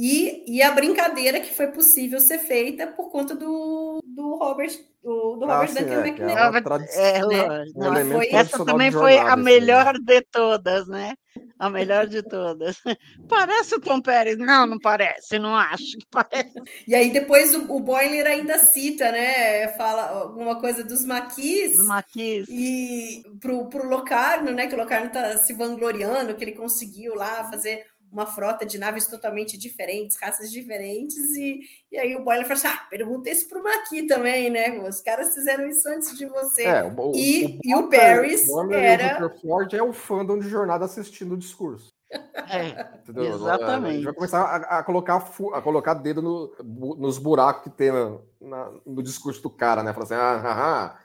[0.00, 4.70] E, e a brincadeira que foi possível ser feita por conta do, do Robert,
[5.02, 6.62] do, do Ah, Robert sim, Duncan é, é McNair.
[6.62, 7.64] tradição, É, né?
[7.74, 9.42] um Não, elemento foi- Essa também de foi a aí, né?
[9.42, 11.14] melhor de todas, né?
[11.58, 12.76] A melhor de todas.
[13.28, 14.38] Parece o Tom Pérez.
[14.38, 16.52] Não, não parece, não acho que parece.
[16.86, 19.68] E aí depois o, o Boiler ainda cita, né?
[19.76, 21.76] Fala alguma coisa dos maquis.
[21.76, 22.48] Do Maquis.
[22.48, 24.66] E pro, pro Locarno, né?
[24.68, 29.06] Que o Locarno tá se vangloriando, que ele conseguiu lá fazer uma frota de naves
[29.06, 31.60] totalmente diferentes, raças diferentes, e,
[31.92, 34.78] e aí o Boiler falou assim: ah, pergunta isso para o Maqui também, né?
[34.88, 36.64] Os caras fizeram isso antes de você.
[36.64, 39.26] É, o, e, o, e o Paris o era.
[39.26, 41.88] O Ford é o fandom de jornada assistindo o discurso.
[42.50, 43.24] É, Entendeu?
[43.24, 44.04] A gente exatamente.
[44.04, 45.16] vai começar a, a colocar,
[45.52, 49.92] a colocar dedo no- nos buracos que tem na- na- no discurso do cara, né?
[49.92, 50.98] Falar assim, ah, ah, ah.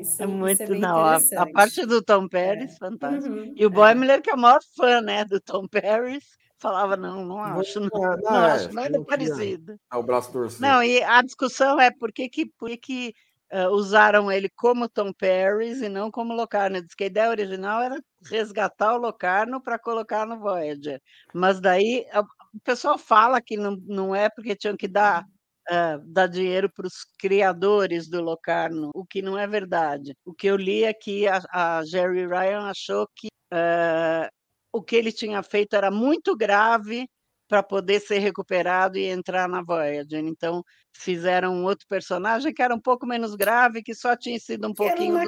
[0.00, 0.98] Isso- É muito bem não.
[1.04, 1.18] A,
[1.52, 3.34] parte do Tom Paris, fantástico.
[3.34, 3.70] Uhum, E o é.
[3.70, 6.24] Boimler, que é o maior fã, né, do Tom Paris,
[6.58, 9.78] falava, não, não acho, não, É, não é, acho nada não parecido.
[9.90, 10.62] dar o braço torcido.
[10.62, 13.14] Não, e a discussão é por que que, por que, que
[13.50, 16.80] eh, usaram ele como Tom Paris e não como Locarno.
[16.82, 21.00] Diz que a ideia original era resgatar o Locarno para colocar no Voyager.
[21.32, 25.24] Mas daí a- o pessoal fala que não, não é porque tinham que dar,
[25.70, 30.14] eh, dar dinheiro para os criadores do Locarno, o que não é verdade.
[30.24, 34.28] O que eu li é que a, a Jerry Ryan achou que eh,
[34.72, 37.06] o que ele tinha feito era muito grave
[37.48, 40.24] para poder ser recuperado e entrar na Voyager.
[40.24, 40.62] Então,
[40.96, 44.70] fizeram um outro personagem que era um pouco menos grave, que só tinha sido um
[44.70, 45.20] era pouquinho.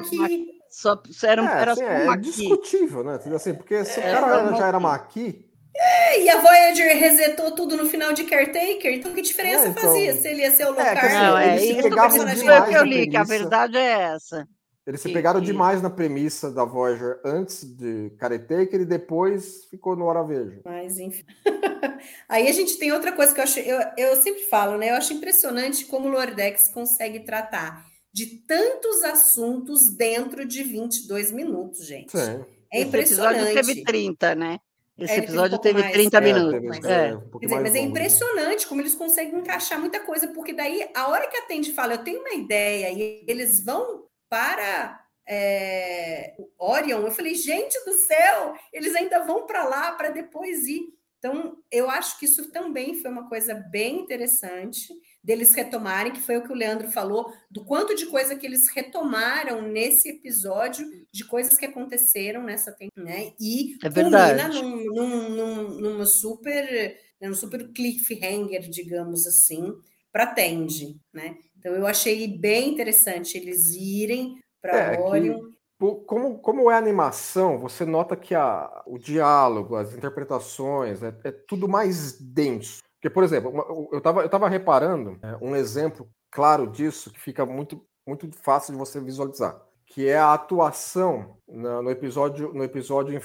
[0.69, 2.23] Só, era, um- É, era assim, é um Maqui.
[2.23, 3.15] discutível, né?
[3.17, 3.37] Entendeu?
[3.37, 5.46] Assim, porque se É, o cara só um já era Maqui.
[5.79, 9.83] É, E a Voyager resetou tudo no final de Caretaker, então que diferença É, então-
[9.83, 11.01] fazia se ele ia ser o É, Locarno?
[11.01, 13.25] que assim, Não, é isso pegavam foi personagem o demais que eu li, que a
[13.25, 14.49] verdade é essa.
[14.87, 19.95] eles se pegaram que- demais na premissa da Voyager antes de Caretaker e depois ficou
[19.97, 20.61] no Hora Veja.
[20.65, 21.25] Mas, enfim.
[22.29, 24.91] Aí a gente tem outra coisa que eu acho, eu, eu sempre falo, né?
[24.91, 31.85] Eu acho impressionante como o Lordex consegue tratar de tantos assuntos dentro de 22 minutos,
[31.87, 32.13] gente.
[32.13, 32.45] Sim.
[32.73, 33.67] É Esse episódio impressionante.
[33.67, 34.59] teve 30, né?
[34.99, 35.93] Esse É, ele teve um episódio pouco teve mais.
[35.93, 36.79] 30 É, minutos.
[36.79, 37.09] teve- é.
[37.09, 40.89] é, um dizer, mais mas é impressionante como eles conseguem encaixar muita coisa, porque daí,
[40.95, 46.35] a hora que a Tandy fala, eu tenho uma ideia, e eles vão para é,
[46.39, 50.83] o Orion, eu falei, gente do céu, eles ainda vão para lá para depois ir.
[51.19, 54.93] Então, eu acho que isso também foi uma coisa bem interessante
[55.27, 58.69] deles retomarem, que foi o que o Leandro falou, do quanto de coisa que eles
[58.69, 63.33] retomaram nesse episódio, de coisas que aconteceram nessa temporada, né?
[63.41, 64.61] E É verdade.
[64.63, 69.75] num, num, num, numa super, num super cliffhanger, digamos assim,
[70.13, 71.37] para Tandy, né?
[71.59, 75.51] Então eu achei bem interessante eles irem para É, que- Orion.
[75.79, 81.31] Pô, Como, como é animação, você nota que a, o diálogo, as interpretações, é, é
[81.33, 82.79] tudo mais denso.
[82.97, 87.45] Porque, por exemplo, eu estava eu tava reparando é, um exemplo claro disso que fica
[87.47, 93.15] muito, muito fácil de você visualizar, que é a atuação na- no episódio no episódio
[93.15, 93.21] em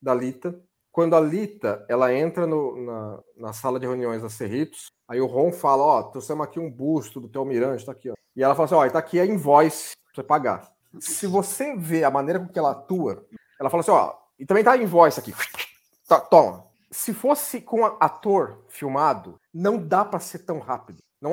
[0.00, 0.58] da Lita.
[0.90, 5.26] Quando a Lita ela entra no- na, na sala de reuniões da Cerritos, aí o
[5.26, 8.14] Ron fala: Ó, trouxemos aqui um busto do teu almirante, tá aqui, ó.
[8.36, 12.04] E ela fala assim: Ó, tá aqui a invoice pra você pagar se você vê
[12.04, 13.26] a maneira com que ela atua,
[13.58, 15.32] ela fala assim, ó, e também tá em voz aqui.
[16.06, 16.66] Tá, toma.
[16.94, 21.02] Se fosse com ator filmado, não dá pra ser tão rápido.
[21.20, 21.32] Não,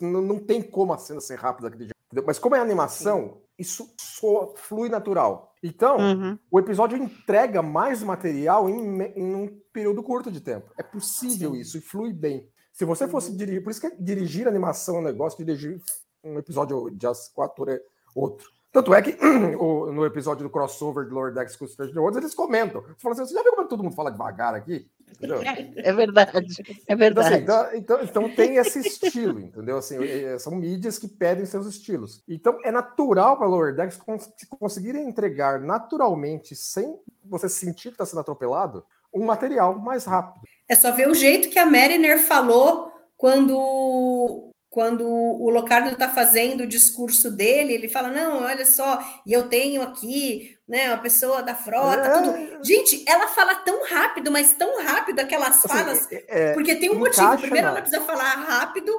[0.00, 2.26] não, tem como a cena ser rápida daquele jeito.
[2.26, 5.54] Mas como é animação, isso soa- flui natural.
[5.62, 6.38] Então, Uhum.
[6.50, 10.70] o episódio entrega mais material em, em um período curto de tempo.
[10.76, 11.60] É possível Sim.
[11.60, 12.46] isso e flui bem.
[12.72, 15.80] Se você fosse dirigir, por isso que dirigir animação é um negócio, dirigir
[16.22, 17.80] um episódio de as quatro é
[18.14, 18.46] outro.
[18.70, 19.12] Tanto é que
[19.56, 22.82] no episódio do crossover de Lord X com os Stranger Worlds, eles comentam.
[22.84, 24.90] Eles falam assim: você já viu como todo mundo fala devagar aqui?
[25.16, 25.40] Entendeu?
[25.76, 26.44] É verdade, é Então,
[26.84, 27.36] assim, verdade.
[27.36, 29.78] então, então- então tem esse estilo, entendeu?
[29.78, 32.22] Assim, eh, são mídias que pedem seus estilos.
[32.28, 37.94] Então é natural para a Lower Decks cons- conseguirem entregar naturalmente, sem você sentir que
[37.94, 40.40] está sendo atropelado, um material mais rápido.
[40.68, 46.62] É só ver o jeito que a Mariner falou quando quando o Locarno está fazendo
[46.62, 51.42] o discurso dele, ele fala: Não, olha só, e eu tenho aqui né, uma pessoa
[51.42, 52.22] da frota, É.
[52.22, 52.64] tudo.
[52.64, 56.90] Gente, ela fala tão rápido, mas tão rápido aquelas Assim, falas, é- é- porque tem
[56.90, 57.38] um motivo.
[57.38, 58.92] Primeiro, na- ela precisa falar rápido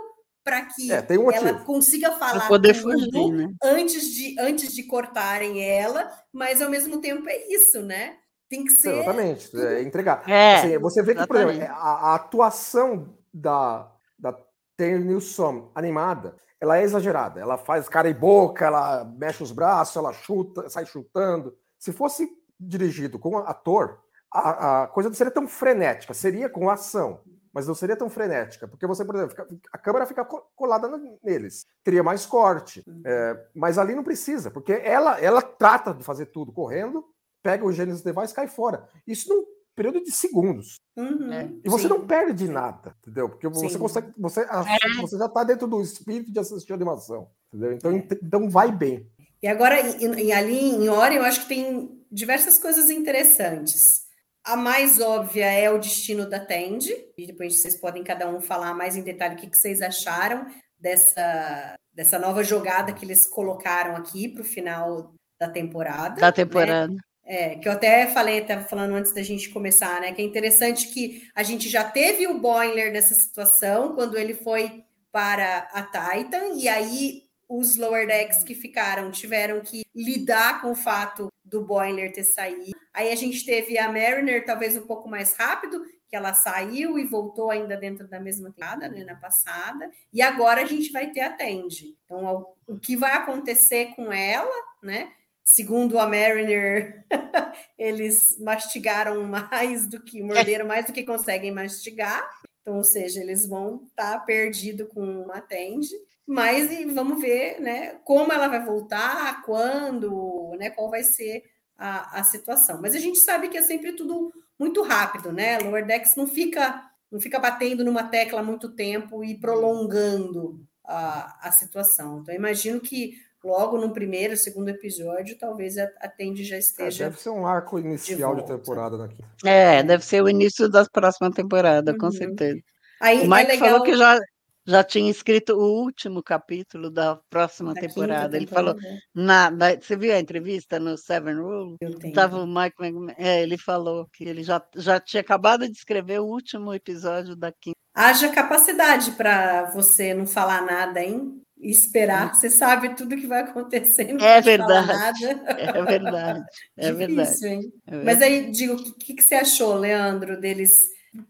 [0.43, 3.49] para que É, tem um ela consiga falar poder fugir, né?
[3.63, 8.15] antes de, antes de cortarem ela, mas ao mesmo tempo é isso, né?
[8.49, 8.91] Tem que ser.
[8.95, 10.23] Exatamente, é, entregar.
[10.27, 14.35] É, Assim, você vê que, por exemplo, a, a atuação da, da
[14.79, 17.37] Taylor Nilsson animada, ela é exagerada.
[17.41, 21.53] Ela faz cara e boca, ela mexe os braços, ela chuta, sai chutando.
[21.77, 23.99] Se fosse dirigido com ator,
[24.33, 27.19] a, a coisa não seria tão frenética, seria com ação,
[27.53, 29.35] mas não seria tão frenética, porque você, por exemplo,
[29.73, 30.87] a câmera fica co- colada
[31.23, 36.27] neles, teria mais corte, é, mas ali não precisa, porque ela, ela trata de fazer
[36.27, 37.03] tudo correndo,
[37.41, 38.87] pega o Genesis Device e cai fora.
[39.07, 39.43] Isso num
[39.75, 40.75] período de segundos.
[40.97, 41.49] Uhum, É.
[41.63, 41.89] E você sim.
[41.89, 43.29] não perde nada, entendeu?
[43.29, 43.79] Porque você Sim.
[43.79, 44.11] consegue.
[44.17, 45.01] Você, É.
[45.01, 47.29] você já está dentro do espírito de assistir a animação.
[47.47, 47.73] Entendeu?
[47.73, 49.07] Então, ent- então vai bem.
[49.41, 54.07] E agora, em- em- ali em Orion, eu acho que tem diversas coisas interessantes.
[54.45, 58.73] a mais óbvia é o destino da Tende, e depois vocês podem cada um falar
[58.73, 60.47] mais em detalhe o que, que vocês acharam
[60.79, 66.19] dessa, dessa nova jogada que eles colocaram aqui para o final da temporada.
[66.19, 66.97] Da né?
[67.31, 70.11] É, que eu até falei, estava falando antes da gente começar, né?
[70.11, 74.83] Que é interessante que a gente já teve o Boiler nessa situação quando ele foi
[75.11, 80.75] para a Titan, e aí os Lower Decks que ficaram tiveram que lidar com o
[80.75, 82.75] fato do Boiler ter saído.
[82.91, 87.05] Aí a gente teve a Mariner, talvez um pouco mais rápido, que ela saiu e
[87.05, 89.91] voltou ainda dentro da mesma temporada, né, na passada.
[90.11, 91.95] E agora a gente vai ter a Tende.
[92.05, 95.11] Então, o que vai acontecer com ela, né?
[95.51, 97.03] Segundo a Mariner,
[97.75, 102.23] eles mastigaram mais do que morderam mais do que conseguem mastigar.
[102.61, 105.89] Então, ou seja, eles vão estar tá perdido com a Tende.
[106.23, 111.41] Mas e vamos ver, né, como ela vai voltar, quando, né, qual vai ser
[111.75, 112.79] a, a situação.
[112.79, 115.57] Mas a gente sabe que é sempre tudo muito rápido, né?
[115.57, 121.51] Lower Decks não fica não fica batendo numa tecla muito tempo e prolongando a, a
[121.51, 122.19] situação.
[122.19, 127.05] Então, imagino que logo no primeiro, segundo episódio, talvez a, Tende já esteja.
[127.05, 129.23] É, deve ser um arco inicial de, de temporada daqui.
[129.45, 131.97] É, deve ser o início da próxima temporada, uhum.
[131.97, 132.59] com certeza.
[133.01, 134.19] Aí, o Mike é falou que já,
[134.65, 138.35] já tinha escrito o último capítulo da próxima da temporada.
[138.35, 138.75] Ele falou,
[139.15, 141.77] na, na, você viu a entrevista no Seven Rule?
[142.13, 142.75] Tava o Mike
[143.17, 147.51] é, ele falou que ele já, já tinha acabado de escrever o último episódio da
[147.51, 147.77] quinta.
[147.95, 151.41] Haja capacidade para você não falar nada, hein?
[151.59, 154.13] E esperar, você sabe tudo que vai acontecer.
[154.13, 155.25] Não é verdade.
[155.25, 156.45] É verdade.
[156.77, 157.47] É Difícil, verdade.
[157.47, 157.73] Hein?
[157.85, 158.05] É verdade.
[158.05, 160.79] Mas aí, digo, o que, que você achou, Leandro, deles?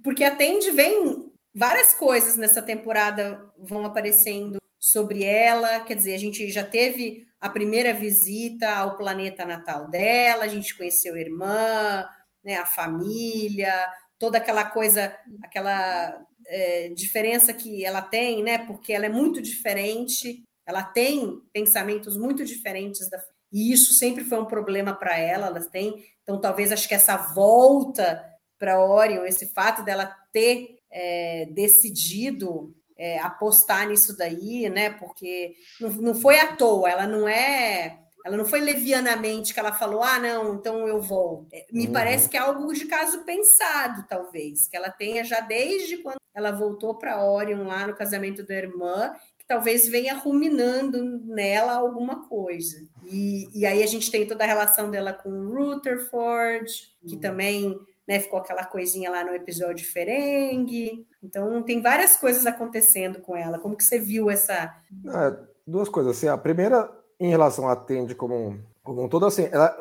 [0.04, 5.80] Porque a Tende vem várias coisas nessa temporada vão aparecendo sobre ela.
[5.80, 10.78] Quer dizer, a gente já teve a primeira visita ao planeta natal dela, a gente
[10.78, 12.06] conheceu a irmã,
[12.44, 13.74] né, a família,
[14.18, 18.58] toda aquela coisa, aquela é, diferença que ela tem, né?
[18.58, 23.20] Porque ela é muito diferente, ela tem pensamentos muito diferentes da
[23.52, 26.06] e isso sempre foi um problema para ela, ela tem.
[26.22, 28.24] Então, talvez acho que essa volta
[28.58, 34.92] para Orion, esse fato dela ter é, decidido é, apostar nisso daí, né?
[34.92, 38.00] Porque não, não foi à toa, ela não é.
[38.26, 41.48] Ela não foi levianamente que ela falou, ah, não, então eu vou.
[41.54, 41.94] É, me uhum.
[41.94, 46.52] parece que é algo de caso pensado, talvez, que ela tenha já desde quando ela
[46.52, 52.78] voltou para Orion lá no casamento da irmã, que talvez venha ruminando nela alguma coisa.
[53.06, 56.72] E, e aí a gente tem toda a relação dela com Rutherford,
[57.08, 57.22] que uhum.
[57.22, 58.20] também né?
[58.20, 61.06] Ficou aquela coisinha lá no episódio Ferengue.
[61.22, 63.60] Então tem várias coisas acontecendo com ela.
[63.60, 64.76] Como que você viu essa?
[65.06, 66.18] É, duas coisas.
[66.18, 69.78] Assim, a primeira em relação à Tende como como um todo, assim, ela,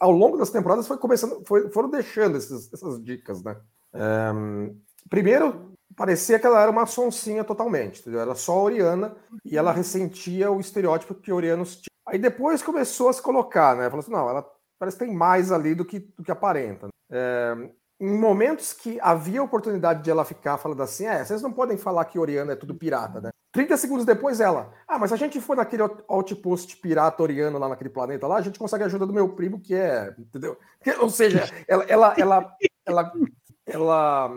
[0.00, 3.54] ao longo das temporadas foi começando, foi, foram deixando esses, essas dicas, né?
[3.92, 4.32] É,
[5.08, 8.20] primeiro, parecia que ela era uma sonsinha totalmente, entendeu?
[8.20, 11.94] Era só a Oriana e ela ressentia o estereótipo que Orianos tinham.
[12.06, 13.88] Aí depois começou a se colocar, né?
[13.88, 14.46] Falou assim, não, ela
[14.78, 16.88] parece que tem mais ali do que, do que aparenta.
[17.10, 17.54] É,
[18.00, 22.04] em momentos que havia oportunidade de ela ficar falando assim, é, vocês não podem falar
[22.04, 23.30] que Oriana é tudo pirata, né?
[23.52, 27.88] 30 segundos depois ela, ah, mas a gente for naquele outpost pirata oriano lá naquele
[27.88, 30.58] planeta lá, a gente consegue a ajuda do meu primo que é, entendeu?
[31.00, 33.12] Ou seja, ela, ela, ela, ela,
[33.66, 34.30] ela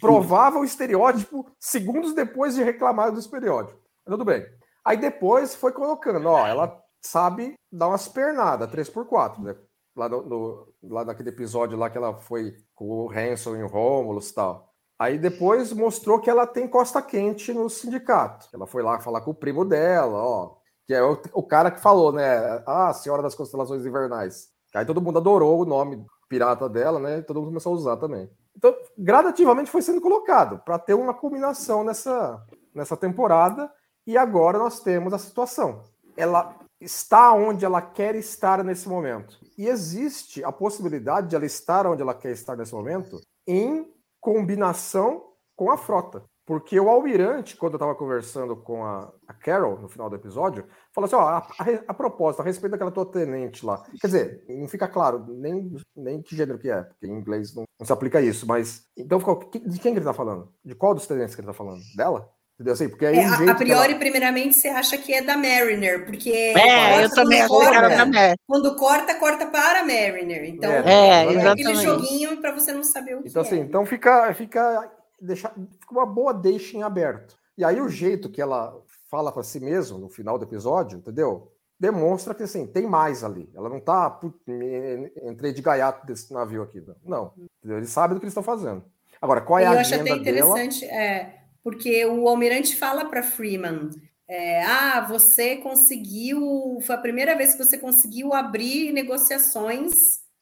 [0.00, 3.78] provava o estereótipo segundos depois de reclamar do estereótipo.
[4.06, 4.46] Tudo bem.
[4.84, 9.54] Aí depois foi colocando, ó, ela sabe dar umas pernadas, 3x4, né?
[9.94, 13.68] lá, no, no, lá naquele episódio lá que ela foi com o Hanson e o
[13.68, 14.70] Romulus e tal.
[14.98, 18.48] Aí depois mostrou que ela tem costa quente no sindicato.
[18.52, 21.80] Ela foi lá falar com o primo dela, ó, que é o, o cara que
[21.80, 22.62] falou, né?
[22.66, 24.48] Ah, Senhora das Constelações Invernais.
[24.74, 27.22] Aí todo mundo adorou o nome pirata dela, né?
[27.22, 28.28] Todo mundo começou a usar também.
[28.56, 33.72] Então, gradativamente foi sendo colocado para ter uma combinação nessa, nessa temporada.
[34.06, 35.82] E agora nós temos a situação.
[36.16, 39.38] Ela está onde ela quer estar nesse momento.
[39.56, 43.86] E existe a possibilidade de ela estar onde ela quer estar nesse momento em
[44.20, 46.24] combinação com a frota.
[46.50, 50.66] Porque o almirante, quando eu estava conversando com a, a, Carol no final do episódio,
[50.92, 53.80] falou assim: ó, a, a, a, propósito, a respeito daquela tua tenente lá.
[54.00, 57.62] Quer dizer, não fica claro nem, nem que gênero que é, porque em inglês não,
[57.78, 58.82] não se aplica isso, mas.
[58.98, 60.52] Então, de quem que ele está falando?
[60.64, 61.78] De qual dos tenentes que ele está falando?
[61.96, 62.28] Dela?
[62.56, 62.74] Entendeu?
[62.74, 63.98] Assim, porque aí é, a, a priori, ela...
[64.00, 66.30] primeiramente, você acha que é da Mariner, porque.
[66.30, 68.34] É, eu também acho que era da Mariner.
[68.44, 70.44] Quando corta, corta para a Mariner.
[70.46, 73.46] Então, é, é, é aquele joguinho para você não saber o que então, é.
[73.46, 74.90] Assim, então fica, fica,
[75.20, 77.36] deixa, fica uma boa deixa em aberto.
[77.56, 78.74] E aí o jeito que ela
[79.10, 81.52] fala para si mesma no final do episódio, entendeu?
[81.78, 83.50] demonstra que assim, tem mais ali.
[83.54, 86.78] Ela não tá, "Putz, me- entrei de gaiato desse navio aqui.
[87.02, 87.32] Não.
[87.64, 87.76] Não.
[87.78, 88.84] Eles sabem do que eles estão fazendo.
[89.18, 90.48] Agora, qual é a eu acho até agenda dela?
[90.60, 93.88] interessante, é, porque o almirante fala para Freeman:
[94.28, 99.90] é, ah, você conseguiu, foi a primeira vez que você conseguiu abrir negociações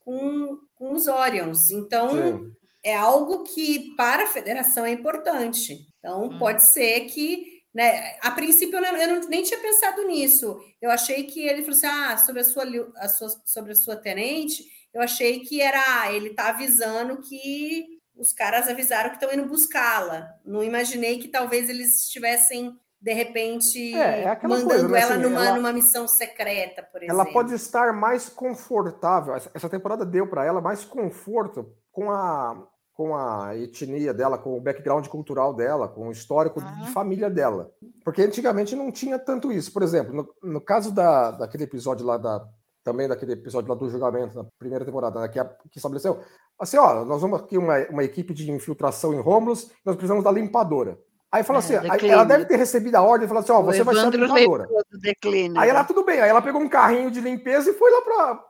[0.04, 1.70] com, com os Orions.
[1.70, 2.52] Então, Sim.
[2.88, 5.78] É algo que para a federação é importante.
[5.98, 7.58] Então, pode ser que.
[7.74, 10.58] Né, a princípio, eu, não- eu não- nem tinha pensado nisso.
[10.80, 12.64] Eu achei que ele falou assim: ah, sobre a sua,
[12.96, 15.78] a sua- sobre a sua tenente, eu achei que era.
[16.00, 17.84] ah, Ele está avisando que
[18.16, 20.26] os caras avisaram que estão indo buscá-la.
[20.44, 25.22] Não imaginei que talvez eles estivessem, de repente, É, é mandando coisa, né, ela assim,
[25.22, 27.20] numa, ela- numa missão secreta, por exemplo.
[27.22, 29.36] Ela pode estar mais confortável.
[29.36, 32.66] Essa essa temporada deu para ela mais conforto com a,
[32.98, 36.82] com a etnia dela, com o background cultural dela, com o histórico Ah.
[36.84, 37.70] de família dela.
[38.04, 39.72] Porque antigamente não tinha tanto isso.
[39.72, 42.44] Por exemplo, no, no caso da, daquele episódio lá da.
[42.82, 46.18] Também daquele episódio lá do julgamento, na primeira temporada, né, que, a- que estabeleceu.
[46.58, 50.32] Assim, ó, nós vamos aqui uma, uma equipe de infiltração em Romulus, nós precisamos da
[50.32, 50.98] limpadora.
[51.30, 52.14] Aí falou É, assim, declínio.
[52.14, 54.66] ela deve ter recebido a ordem e falou assim, ó, você vai ser a limpadora.
[55.00, 55.60] declínio.
[55.60, 56.18] Aí ela, tudo bem.
[56.20, 58.00] Aí ela pegou um carrinho de limpeza e foi lá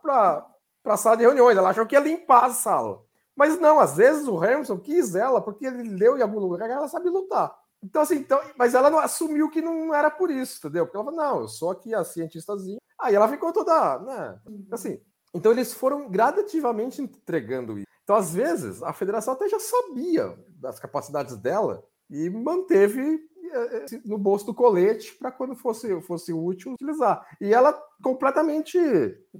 [0.01, 0.45] pra,
[0.81, 1.57] pra sala de reuniões.
[1.57, 3.01] Ela achou que ia limpar a sala.
[3.39, 6.73] Mas não, às vezes o Hamilton quis ela, porque ele leu em algum lugar que
[6.73, 7.55] ela sabe lutar.
[7.81, 10.85] Então, assim, então, mas ela não assumiu que não era por isso, entendeu?
[10.85, 12.79] Porque ela falou, não, eu sou aqui a cientistazinha.
[12.99, 14.41] Aí ela ficou toda, né?
[14.69, 14.99] Assim,
[15.33, 17.87] então eles foram gradativamente entregando isso.
[18.03, 23.21] Então, às vezes, a federação até já sabia das capacidades dela e manteve
[23.53, 27.25] eh, eh, no bolso do colete para quando fosse, fosse útil utilizar.
[27.39, 27.71] E ela
[28.03, 28.77] completamente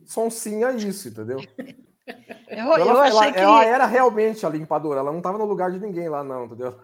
[0.06, 1.40] sonsinha isso, entendeu?
[2.48, 3.40] Eu, Então, eu ela, achei ela- que.
[3.40, 6.80] ela era realmente a limpadora, ela não estava no lugar de ninguém lá, não, entendeu?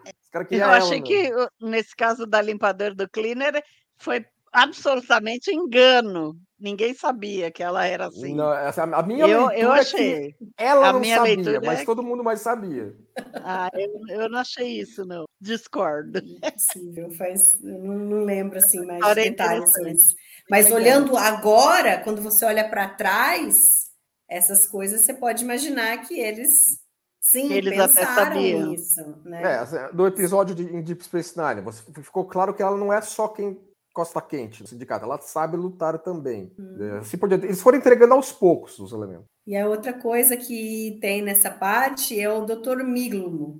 [0.50, 3.62] Eu achei ela, que, nesse caso da limpadora do cleaner,
[3.96, 6.36] foi absolutamente engano.
[6.58, 8.34] Ninguém sabia que ela era assim.
[8.34, 10.34] Não, essa- a minha eu, leitura eu é que achei.
[10.56, 12.94] ela a não minha sabia, mas é todo mundo mais sabia.
[13.42, 15.24] Ah, eu, eu não achei isso, não.
[15.40, 16.20] Discordo.
[16.52, 20.14] Possível, faz, eu não, não lembro assim mais de detalhes,
[20.50, 23.85] mas, olhando agora, quando você olha para trás,
[24.28, 26.80] essas coisas você pode imaginar que eles
[27.20, 28.66] sim Eles até pensaram sabiam.
[28.68, 29.42] nisso, né?
[29.42, 33.00] É, assim, do episódio de Deep Space Nine, você, ficou claro que ela não é
[33.00, 33.58] só quem
[33.92, 36.52] costa quente no sindicato, ela sabe lutar também.
[36.78, 37.46] É, assim por diante.
[37.46, 39.24] Eles foram entregando aos poucos os elementos.
[39.46, 42.82] E a outra coisa que tem nessa parte é o Dr.
[42.84, 43.58] Miglumo.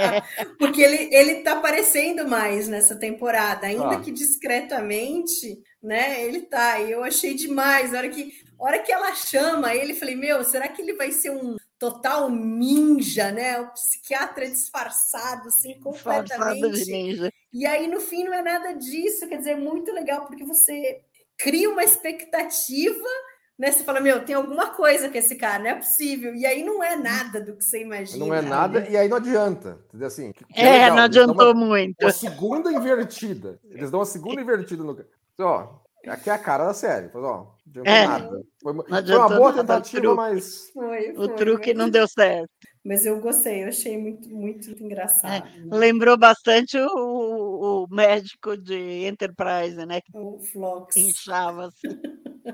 [0.00, 0.44] É.
[0.58, 4.00] Porque ele, ele tá aparecendo mais nessa temporada, ainda Tá.
[4.00, 6.24] que discretamente, né?
[6.24, 6.80] Ele tá.
[6.80, 7.94] E eu achei demais.
[7.94, 11.12] A hora que, a hora que ela chama ele, falei, meu, será que ele vai
[11.12, 13.60] ser um total ninja, né?
[13.60, 16.90] O psiquiatra disfarçado, assim, Disfarçado de completamente.
[16.90, 17.32] ninja.
[17.52, 19.28] E aí, no fim, não é nada disso.
[19.28, 21.00] Quer dizer, é muito legal, porque você
[21.36, 23.04] cria uma expectativa,
[23.58, 23.70] né?
[23.72, 26.34] Você fala, meu, tem alguma coisa com esse cara, não é possível.
[26.34, 28.24] E aí não é nada do que você imagina.
[28.24, 28.90] Não é nada, né?
[28.90, 29.78] e aí não adianta.
[29.88, 30.08] Entendeu?
[30.08, 31.96] Assim, que- que É, legal, não adiantou uma, muito.
[32.02, 33.58] uma segunda invertida.
[33.70, 34.96] Eles dão uma segunda invertida no.
[35.40, 35.68] Ó,
[36.06, 37.10] aqui é a cara da série.
[37.12, 38.06] Mas, ó, não É.
[38.06, 38.42] nada.
[38.62, 40.16] Foi, foi uma boa nada, tentativa, truque.
[40.16, 40.70] mas.
[40.72, 42.48] Foi, O foi, truque mas- não deu certo.
[42.84, 45.44] Mas eu gostei, eu achei muito, muito engraçado.
[45.44, 45.52] né?
[45.70, 50.00] Lembrou bastante o, o médico de Enterprise, né?
[50.14, 50.96] O Flox.
[50.96, 52.00] inchava assim.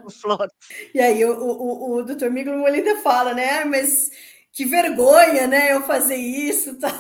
[0.04, 0.48] O Flox.
[0.92, 2.30] E aí o, o, o Dr.
[2.30, 3.60] Miglo ainda fala, né?
[3.60, 4.10] "Ah, Mas
[4.52, 5.72] que vergonha, né?
[5.72, 6.90] Eu fazer isso e tal.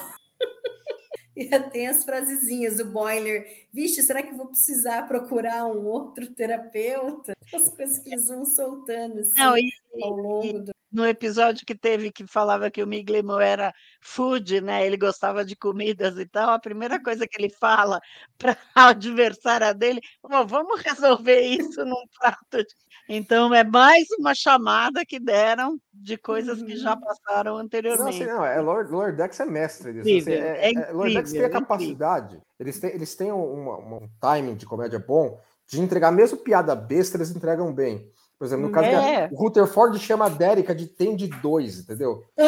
[1.36, 3.66] E tem as frasezinhas do Boiler.
[3.72, 7.32] Vixe, será que eu vou precisar procurar um outro terapeuta?
[7.52, 10.72] As coisas que eles vão soltando assim, Não, e, ao longo do.
[10.94, 14.86] No episódio que teve que falava que o Miglimo era food, né?
[14.86, 16.50] Ele gostava de comidas e tal.
[16.50, 18.00] A primeira coisa que ele fala
[18.38, 22.58] para a adversária dele, "Ó, vamos resolver isso num prato.
[22.58, 22.66] de-"
[23.08, 28.26] Então é mais uma chamada que deram de coisas que já passaram Não, assim, anteriormente.
[28.26, 30.08] não, é Lord, Lord Dex é mestre disso.
[30.08, 33.76] Incrível, assim, é é, Lord Dex tem a é capacidade, eles têm, eles têm uma-
[33.78, 38.08] uma- um timing de comédia bom de entregar, mesmo piada besta, eles entregam bem.
[38.44, 39.26] Por exemplo, no caso É.
[39.28, 42.22] da, o Rutherford chama a Dérica de tem de dois, entendeu?
[42.38, 42.46] Aham.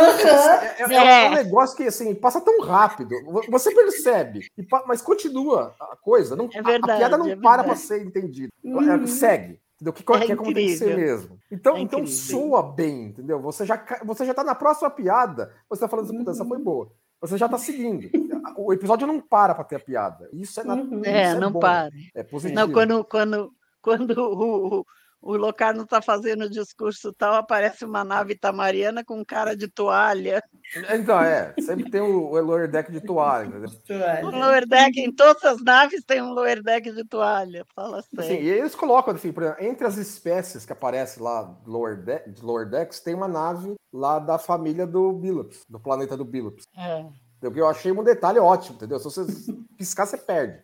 [0.62, 1.24] É, é- É.
[1.26, 5.96] é um negócio que assim passa tão rápido, vo- você percebe, e mas continua a
[5.96, 6.36] coisa.
[6.36, 7.80] Não, É a- a, verdade, piada não é para para verdade.
[7.80, 8.52] ser entendida.
[8.62, 9.06] Uhum.
[9.06, 9.58] Segue.
[9.76, 9.92] Entendeu?
[9.94, 11.38] Que, É que é como tem que ser mesmo.
[11.50, 12.20] Então, É então incrível.
[12.40, 13.40] soa bem, entendeu?
[13.40, 16.48] Você já, você já tá na próxima piada, você tá falando assim, puta, essa Uhum.
[16.50, 16.90] foi boa.
[17.22, 18.10] Você já tá seguindo.
[18.58, 20.28] O episódio não para para ter a piada.
[20.32, 21.00] Isso é, na- Uhum.
[21.00, 21.88] isso É, não bom, para.
[22.14, 22.60] É positivo.
[22.60, 24.84] Não, quando, quando, quando o,
[25.32, 30.42] o- Locarno está fazendo o discurso tal, aparece uma nave tamariana com cara de toalha.
[30.92, 33.70] Então, é, sempre tem o, o lower deck de toalha, entendeu?
[34.24, 38.16] O lower deck, em todas as naves tem um lower deck de toalha, fala Assim,
[38.28, 38.42] sério.
[38.42, 42.42] e eles colocam, assim, por exemplo, entre as espécies que aparecem lá lower deck, de
[42.42, 46.64] lower decks, tem uma nave lá da família do Billups, do planeta do Billups.
[46.76, 47.06] É.
[47.42, 48.98] Eu achei um detalhe ótimo, entendeu?
[48.98, 49.24] Se você
[49.76, 50.58] piscar, você perde.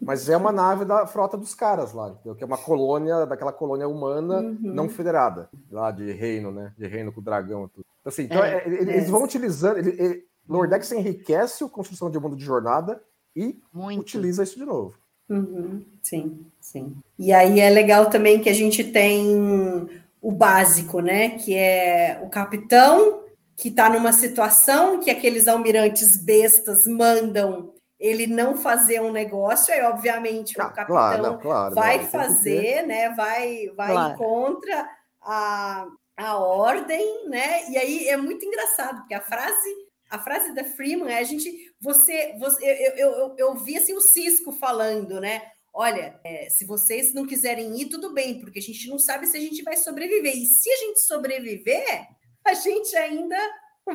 [0.00, 2.34] Mas é uma nave da frota dos caras lá, entendeu?
[2.34, 4.58] Que é uma colônia, daquela colônia humana Uhum.
[4.62, 6.72] não federada, lá de reino, né?
[6.78, 7.86] De reino com o dragão e tudo.
[8.00, 9.78] Então, assim, então, É, é, ele- eles vão utilizando.
[9.78, 13.00] Ele, ele, Lower Decks enriquece a construção de mundo de jornada
[13.34, 14.00] e Muito.
[14.00, 14.94] utiliza isso de novo.
[15.30, 16.94] Uhum, sim, sim.
[17.18, 19.88] E aí é legal também que a gente tem
[20.20, 21.30] o básico, né?
[21.30, 23.20] Que é o capitão
[23.56, 27.70] que está numa situação que aqueles almirantes bestas mandam
[28.02, 32.06] ele não fazer um negócio, aí obviamente Ah, o capitão claro, não, claro, vai não,
[32.10, 33.10] fazer, né?
[33.10, 34.18] Vai, vai Claro.
[34.18, 34.90] contra
[35.22, 35.86] a,
[36.16, 37.70] a ordem, né?
[37.70, 39.70] E aí é muito engraçado, porque a frase,
[40.10, 41.48] a frase da Freeman é a gente,
[41.80, 45.40] você, você eu, eu, eu, eu vi assim o Cisco falando, né?
[45.72, 49.36] Olha, é, se vocês não quiserem ir, tudo bem, porque a gente não sabe se
[49.36, 50.36] a gente vai sobreviver.
[50.36, 52.08] E se a gente sobreviver,
[52.44, 53.38] a gente ainda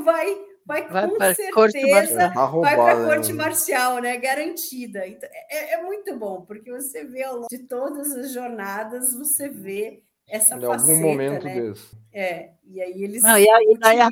[0.03, 0.27] vai,
[0.67, 2.33] vai, Vai com corte certeza marcial.
[2.33, 4.17] Tá vai para a corte marcial, né?
[4.17, 5.07] Garantida.
[5.07, 9.49] Então, é, é muito bom, porque você vê ao longo de todas as jornadas, você
[9.49, 11.61] vê essa Em faceta, algum momento né?
[11.61, 11.95] desse.
[12.13, 14.09] É, e aí eles Não, e aí daí a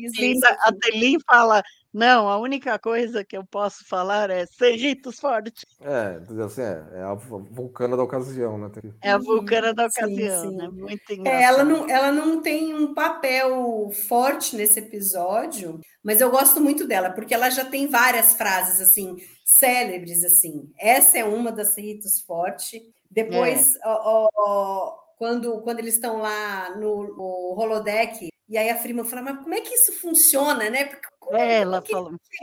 [0.82, 1.64] Telin, fala:
[1.94, 5.66] não, a única coisa que eu posso falar é Serritos Forte.
[5.82, 6.20] É?
[6.44, 8.70] Assim, é, é a vulcana da ocasião, né?
[9.02, 9.90] É a vulcana da Uhum.
[9.90, 10.56] Sim, ocasião, sim.
[10.58, 10.68] né?
[10.68, 11.44] Muito É, engraçado.
[11.44, 17.10] ela, não, ela não tem um papel forte nesse episódio, mas eu gosto muito dela,
[17.12, 20.70] porque ela já tem várias frases assim, célebres, assim.
[20.78, 22.94] Essa é uma das Ritos Forte.
[23.10, 28.78] Depois, ó, ó, ó, quando, quando eles estão lá no, no holodeck, e aí a
[28.78, 30.86] Freeman fala, mas como é que isso funciona, né?
[30.86, 31.94] Porque como É, ela que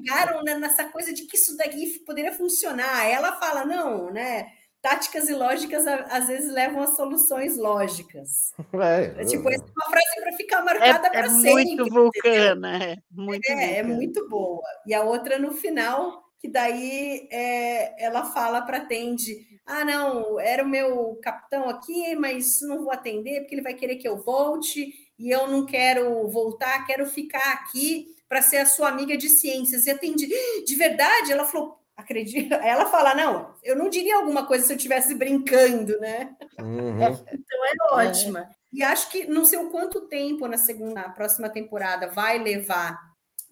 [0.04, 3.04] chegaram nessa coisa de que isso daqui poderia funcionar.
[3.06, 4.46] Ela fala, não, né?
[4.80, 8.52] Táticas e lógicas às vezes levam a soluções lógicas.
[8.82, 11.52] É, É, tipo, é, essa é uma frase para ficar marcada É, para é sempre.
[11.52, 13.94] muito vulcana, é muito É, é vulcana.
[13.94, 14.62] muito boa.
[14.86, 20.64] E a outra no final, que daí é, ela fala para Tende: Ah, não, era
[20.64, 24.92] o meu capitão aqui, mas não vou atender porque ele vai querer que eu volte
[25.18, 29.86] e eu não quero voltar, quero ficar aqui para ser a sua amiga de ciências.
[29.86, 30.26] E a Tende,
[30.66, 31.32] de verdade?
[31.32, 31.78] Ela falou.
[31.94, 32.54] Acredita?
[32.64, 36.34] Ela fala: Não, eu não diria alguma coisa se eu estivesse brincando, né?
[36.58, 36.98] uhum.
[37.32, 38.48] Então é ótima.
[38.72, 42.98] E acho que não sei o quanto tempo na segunda, na próxima temporada vai levar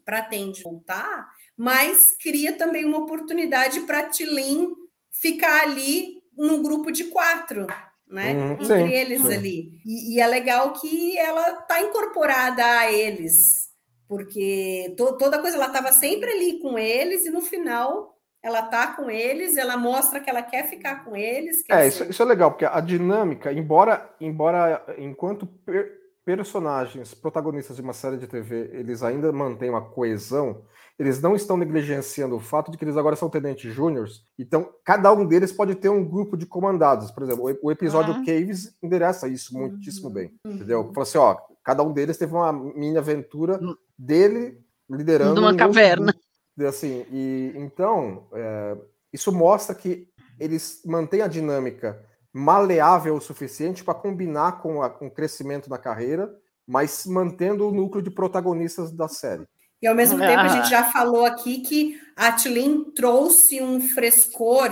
[0.04, 4.72] para Tende voltar, mas cria também uma oportunidade para Tilin
[5.12, 7.66] ficar ali num grupo de quatro,
[8.08, 8.32] né?
[8.32, 9.32] Uhum, Entre sim, eles sim.
[9.32, 9.80] ali.
[9.84, 13.68] E, e é legal que ela tá incorporada a eles,
[14.08, 18.94] porque to- toda coisa ela estava sempre ali com eles e no final ela tá
[18.94, 21.62] com eles, ela mostra que ela quer ficar com eles.
[21.68, 25.92] É, isso, isso é legal, porque a dinâmica, embora, embora enquanto per-
[26.24, 30.62] personagens, protagonistas de uma série de TV, eles ainda mantêm uma coesão,
[31.00, 35.10] eles não estão negligenciando o fato de que eles agora são tenentes júniors, então cada
[35.12, 37.10] um deles pode ter um grupo de comandados.
[37.10, 38.24] Por exemplo, o, episódio Uhum.
[38.24, 40.92] Caves endereça isso muitíssimo bem, entendeu?
[40.92, 43.58] Fala assim, ó, cada um deles teve uma mini aventura
[43.98, 46.12] dele liderando Numa um caverna.
[46.12, 46.20] grupo.
[46.58, 48.76] E, assim, e então é,
[49.12, 50.06] isso mostra que
[50.38, 55.78] eles mantêm a dinâmica maleável o suficiente para combinar com, a- com o crescimento da
[55.78, 56.30] carreira,
[56.66, 59.46] mas mantendo o núcleo de protagonistas da série.
[59.82, 60.48] E ao mesmo tempo a Ah.
[60.48, 64.68] gente já falou aqui que a Tlin trouxe um frescor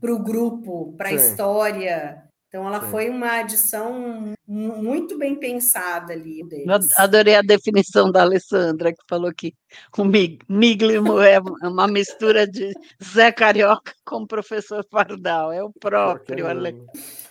[0.00, 2.22] para o grupo, para a história.
[2.48, 2.90] Então ela Sim.
[2.90, 6.98] foi uma adição mu- muito bem pensada ali deles.
[6.98, 9.52] adorei a definição da Alessandra, que falou que
[9.98, 15.52] o mig- Miglimo é uma mistura de Zé Carioca com o professor Pardal.
[15.52, 16.74] É o próprio, Ale.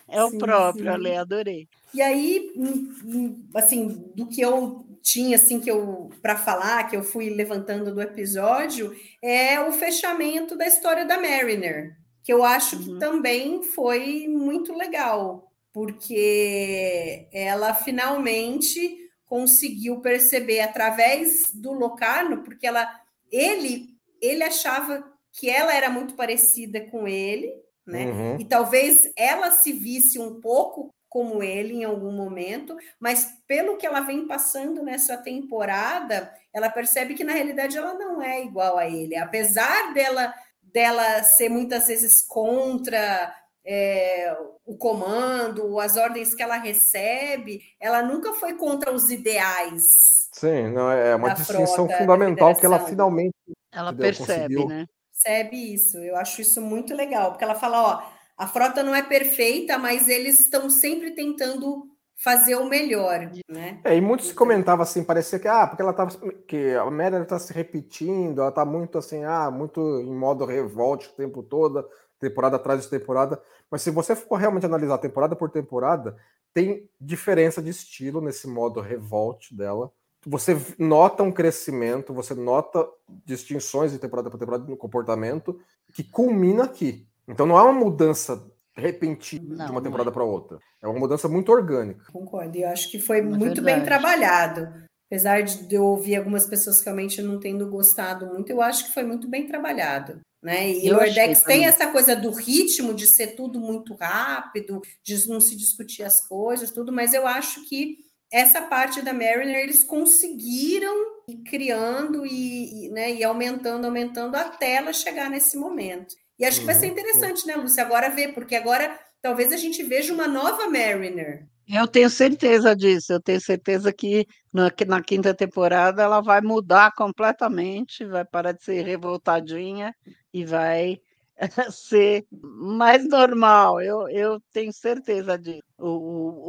[0.07, 0.89] É o Sim, próprio, sim.
[0.89, 1.67] Ale, adorei.
[1.91, 6.97] E aí, hum, hum, assim, do que eu tinha assim que eu para falar, que
[6.97, 8.91] eu fui levantando do episódio,
[9.23, 12.97] é o fechamento da história da Mariner, que eu acho que Uhum.
[12.97, 18.97] também foi muito legal, porque ela finalmente
[19.27, 22.89] conseguiu perceber através do Locarno, porque ela
[23.31, 27.53] ele ele achava que ela era muito parecida com ele,
[27.85, 28.05] né?
[28.07, 28.39] Uhum.
[28.39, 33.87] E talvez ela se visse um pouco como ele em algum momento, mas pelo que
[33.87, 38.85] ela vem passando nessa temporada, ela percebe que na realidade ela não é igual a
[38.85, 39.15] ele.
[39.15, 43.33] Apesar dela dela ser muitas vezes contra
[43.65, 44.35] é,
[44.65, 50.27] o comando, as ordens que ela recebe, ela nunca foi contra os ideais.
[50.33, 53.33] Sim, não, é uma Da distinção frota, fundamental da que ela finalmente
[53.71, 54.11] Ela Entendeu?
[54.13, 54.67] percebe, Conseguiu.
[54.67, 54.85] né?
[55.13, 55.97] Percebe isso?
[55.97, 60.07] Eu acho isso muito legal, porque ela fala, ó, a frota não é perfeita, mas
[60.07, 63.79] eles estão sempre tentando fazer o melhor, né?
[63.83, 66.17] É, e muitos Então- comentavam assim, parecia que, ah, porque ela tava,
[66.47, 71.09] que a Mary está se repetindo, ela tá muito assim, ah, muito em modo revolte
[71.09, 71.85] o tempo todo,
[72.19, 73.41] temporada atrás de temporada.
[73.69, 76.15] Mas se você for realmente analisar temporada por temporada,
[76.53, 79.91] tem diferença de estilo nesse modo revolte dela.
[80.25, 82.87] Você nota um crescimento, você nota
[83.25, 85.59] distinções de temporada para temporada no comportamento
[85.93, 87.05] que culmina aqui.
[87.27, 88.43] Então não é uma mudança
[88.77, 90.13] repentina Não, de uma temporada é.
[90.13, 90.59] para outra.
[90.81, 92.05] É uma mudança muito orgânica.
[92.11, 92.57] Concordo.
[92.57, 93.85] E eu acho que foi É muito bem verdade.
[93.85, 94.85] trabalhado.
[95.09, 99.03] Apesar de eu ouvir algumas pessoas realmente não tendo gostado muito, eu acho que foi
[99.03, 100.19] muito bem trabalhado.
[100.43, 100.71] Né?
[100.71, 101.65] E Eu o Ordex tem também.
[101.67, 106.69] essa coisa do ritmo, de ser tudo muito rápido, de não se discutir as coisas,
[106.71, 107.97] tudo, mas eu acho que
[108.31, 110.93] essa parte da Mariner eles conseguiram
[111.27, 116.13] ir criando e, e, né, e aumentando, aumentando até ela chegar nesse momento.
[116.39, 119.57] E acho que vai ser Uhum, interessante, né, Lúcia, agora ver, porque agora talvez a
[119.57, 121.47] gente veja uma nova Mariner.
[121.67, 123.13] Eu tenho certeza disso.
[123.13, 128.51] Eu tenho certeza que na, que na quinta temporada ela vai mudar completamente, vai parar
[128.51, 129.93] de ser revoltadinha
[130.31, 130.99] e vai
[131.71, 133.81] ser mais normal.
[133.81, 135.63] Eu, eu tenho certeza disso.
[135.79, 135.87] O,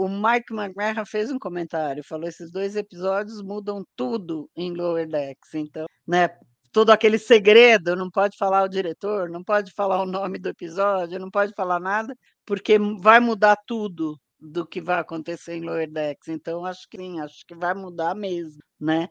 [0.03, 5.09] o, o Mike McMahon fez um comentário, falou: esses dois episódios mudam tudo em Lower
[5.09, 5.55] Decks.
[5.55, 6.29] Então, né?
[6.77, 11.19] Todo aquele segredo, não pode falar o diretor, não pode falar o nome do episódio,
[11.19, 12.15] não pode falar nada,
[12.45, 16.29] porque vai mudar tudo do que vai acontecer em Lower Decks.
[16.29, 19.09] Então, acho que sim, acho que vai mudar mesmo, né?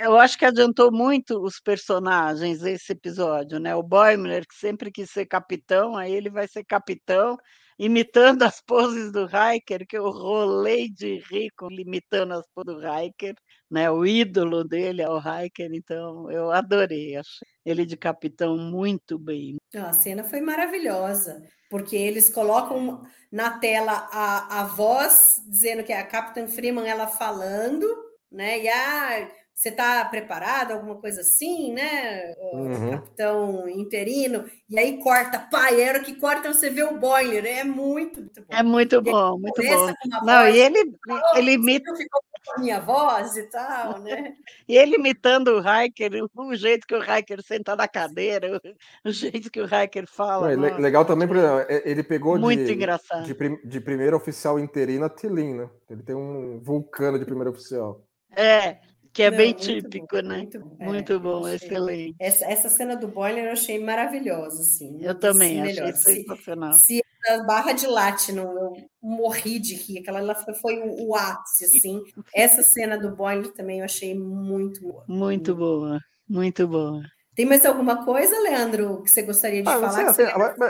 [0.00, 3.76] Eu acho que adiantou muito os personagens esse episódio, né?
[3.76, 7.36] O Boimler, que sempre quis ser capitão, aí ele vai ser capitão,
[7.78, 13.36] imitando as poses do Hiker, que eu rolei de rico imitando as poses do Hiker,
[13.70, 13.90] né?
[13.90, 19.56] O ídolo dele é o Hiker, então eu adorei, achei ele de capitão muito bem.
[19.76, 25.98] A cena foi maravilhosa, porque eles colocam na tela a, a voz dizendo que é
[26.00, 27.86] a Captain Freeman ela falando,
[28.32, 28.58] né?
[28.62, 32.32] E ah, você está preparado, alguma coisa assim, né?
[32.40, 32.90] O Uhum.
[32.92, 38.20] capitão interino, e aí corta, pai, era que corta, você vê o boiler, é muito,
[38.20, 38.54] muito bom.
[38.54, 39.86] É muito E ele bom, muito bom.
[40.22, 42.22] Não, voz, e ele, "Oh, ele imita ficou
[42.58, 44.34] minha voz e tal, né?
[44.68, 48.60] E ele imitando o Hiker, o jeito que o Hiker senta na cadeira,
[49.04, 50.54] o, jeito que o Hiker fala.
[50.56, 53.26] Nossa, legal também, por exemplo, é- ele pegou muito de, engraçado.
[53.26, 55.70] de, prim- de primeira oficial interina a Tilin, né?
[55.90, 58.04] Ele tem um vulcano de primeiro oficial.
[58.36, 58.78] É,
[59.12, 60.36] que é Não, bem típico, bom, né?
[60.38, 61.56] Muito bom, é, Muito bom, achei.
[61.56, 62.16] excelente.
[62.20, 64.98] Essa, essa cena do boiler eu achei maravilhosa, assim.
[65.02, 66.02] Eu também achei melhores.
[66.02, 66.72] Se- sensacional.
[66.74, 71.64] Se a barra de Latinum, eu morri de rir, aquela lá foi, o, o ápice,
[71.64, 72.02] assim.
[72.34, 75.04] Essa cena do boiler também eu achei muito boa.
[75.08, 75.98] Muito boa,
[76.28, 77.02] muito boa.
[77.34, 80.08] Tem mais alguma coisa, Leandro, que você gostaria de Ah, não falar?
[80.08, 80.22] assim,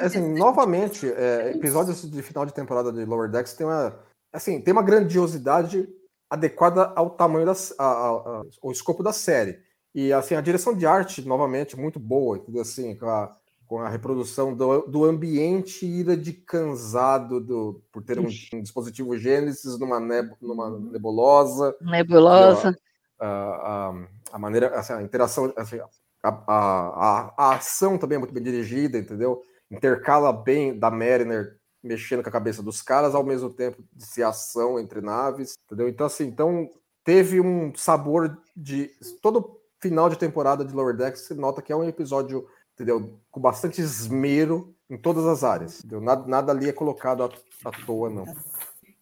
[0.05, 3.99] assim, novamente, é, episódios de final de temporada de Lower Decks tem uma,
[4.33, 5.89] assim, tem uma grandiosidade
[6.31, 9.59] adequada ao tamanho da, a- a- a- ao escopo da série.
[9.95, 12.61] E assim, a direção de arte, novamente, muito boa, entendeu?
[12.61, 13.35] Assim, com a,
[13.69, 19.17] com a reprodução do, do ambiente ira de cansado do, por ter um, um dispositivo
[19.19, 22.75] Gênesis numa, neb, numa nebulosa, Nebulosa.
[23.21, 23.95] a, a,
[24.33, 25.79] a maneira, assim, a interação, assim,
[26.23, 29.43] a, a, a, a ação também é muito bem dirigida, entendeu?
[29.71, 34.23] Intercala bem da Mariner mexendo com a cabeça dos caras, ao mesmo tempo de ser
[34.23, 35.89] ação entre naves, entendeu?
[35.89, 36.69] Então, assim, então
[37.05, 38.91] teve um sabor de.
[39.23, 42.49] Todo final de temporada de Lower Decks, você nota que é um episódio,
[42.79, 43.19] entendeu?
[43.31, 46.01] Com bastante esmero em todas as áreas, entendeu?
[46.01, 47.31] Nada, nada ali é colocado à,
[47.65, 48.25] à toa, não.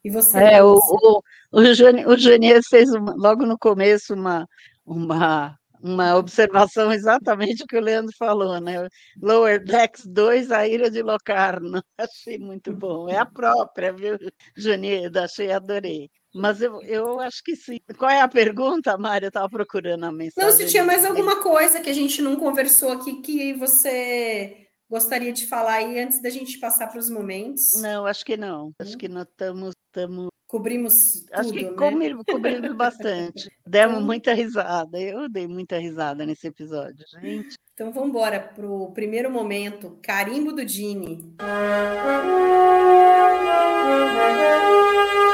[0.02, 0.38] E você?
[0.38, 1.22] É, o, o,
[1.52, 4.48] o, Jani- o Janier fez uma- logo no começo uma,
[4.84, 8.88] uma, uma observação exatamente o que o Leandro falou, né?
[9.22, 11.82] Lower Decks 2, a Ilha de Locarno.
[11.98, 13.08] Achei muito bom.
[13.08, 14.18] É a própria, viu,
[14.56, 15.10] Janier?
[15.16, 16.10] Achei, adorei.
[16.34, 17.78] Mas eu, eu acho que sim.
[17.96, 19.26] Qual é a pergunta, Mário?
[19.26, 20.50] Eu estava procurando a mensagem.
[20.50, 25.32] Não, se tinha mais alguma coisa que a gente não conversou aqui que você gostaria
[25.32, 27.80] de falar aí antes da gente passar para os momentos.
[27.80, 28.72] Não, acho que não.
[28.78, 29.72] Acho que nós estamos.
[29.88, 31.72] estamos Cobrimos tudo, acho que né?
[31.72, 33.50] comi- cobrimos bastante.
[33.66, 35.00] Demos Então- muita risada.
[35.00, 37.56] Eu dei muita risada nesse episódio, gente.
[37.74, 41.34] Então vamos embora para o primeiro momento, carimbo do Dini.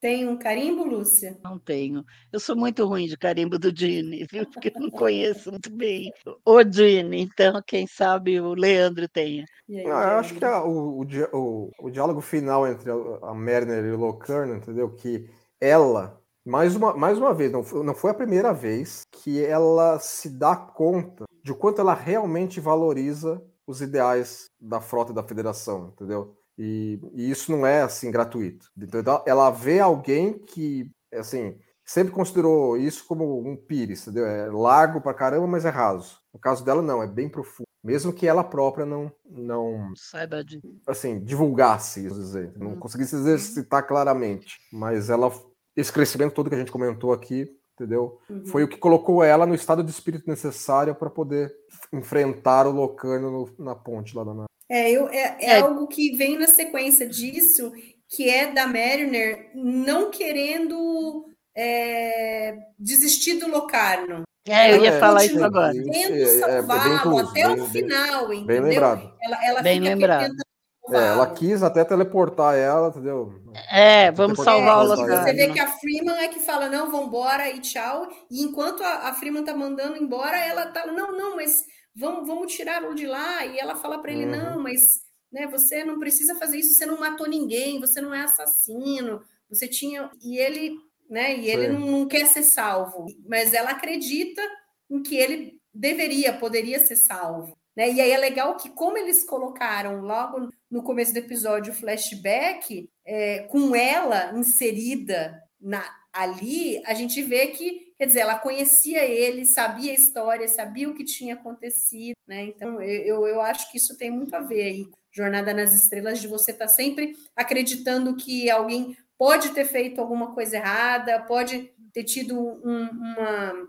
[0.00, 1.38] Tem um carimbo, Lúcia?
[1.44, 2.02] Não tenho.
[2.32, 4.46] Eu sou muito ruim de carimbo do Dini, viu?
[4.50, 6.10] Porque eu não conheço muito bem
[6.44, 7.20] o Dini.
[7.20, 9.44] Então, quem sabe o Leandro tenha.
[9.68, 13.84] Aí, Não, eu acho que a- o, o, o- o diálogo final entre a, Mariner
[13.84, 14.90] e o Locarno, entendeu?
[14.94, 15.28] Que
[15.60, 19.98] ela, mais uma, mais uma vez, não foi, não foi a primeira vez que ela
[19.98, 25.88] se dá conta de quanto ela realmente valoriza os ideais da frota e da federação,
[25.92, 26.36] entendeu?
[26.62, 28.66] E, e isso não é assim gratuito.
[28.76, 34.26] Então, ela vê alguém que, assim, sempre considerou isso como um pires, entendeu?
[34.26, 36.18] É largo pra caramba, mas é raso.
[36.34, 37.64] No caso dela, não, é bem profundo.
[37.82, 40.60] Mesmo que ela própria não, não Saiba de.
[40.86, 42.78] assim, divulgasse, dizer, não Hum.
[42.78, 44.58] conseguisse exercitar claramente.
[44.70, 45.32] Mas ela,
[45.74, 48.18] esse crescimento todo que a gente comentou aqui, entendeu?
[48.28, 48.44] Uhum.
[48.44, 51.50] Foi o que colocou ela no estado de espírito necessário para poder
[51.90, 54.44] enfrentar o Locarno no- na ponte lá da.
[54.70, 55.60] É, eu, é, é É.
[55.60, 57.72] algo que vem na sequência disso,
[58.08, 64.22] que é da Mariner não querendo é, desistir do Locarno.
[64.48, 65.72] É, eu ia falar isso agora.
[65.72, 68.62] Tentando é- é bem salvá-lo incluso, até bem- o bem- final, Bem entendeu?
[68.62, 69.12] lembrado.
[69.22, 70.20] Ela, ela Bem fica lembrado.
[70.22, 70.50] tentando
[70.92, 73.32] É, ela quis até teleportar ela, entendeu?
[73.70, 75.24] É, vamos salvar o Locarno.
[75.24, 78.08] você vê que a Freeman é que fala, não, vambora e tchau.
[78.30, 81.62] E enquanto a, a Freeman tá mandando embora, ela tá, não, não, mas
[81.94, 83.44] vamos, vamos tirá-lo de lá.
[83.46, 84.30] E ela fala para ele, Uhum.
[84.30, 88.22] não, mas né, você não precisa fazer isso, você não matou ninguém, você não é
[88.22, 90.10] assassino, você tinha.
[90.22, 90.76] E ele,
[91.08, 93.06] né, e ele não, não quer ser salvo.
[93.26, 94.42] Mas ela acredita
[94.90, 97.56] em que ele deveria, poderia ser salvo.
[97.76, 97.92] Né?
[97.92, 102.90] E aí é legal que, como eles colocaram logo no começo do episódio o flashback,
[103.04, 109.44] é, com ela inserida na, ali, a gente vê que, quer dizer, ela conhecia ele,
[109.46, 112.44] sabia a história, sabia o que tinha acontecido, né?
[112.44, 114.86] Então, eu, eu, acho que isso tem muito a ver aí.
[115.12, 120.56] Jornada nas Estrelas, de você estar sempre acreditando que alguém pode ter feito alguma coisa
[120.56, 123.68] errada, pode ter tido um- uma.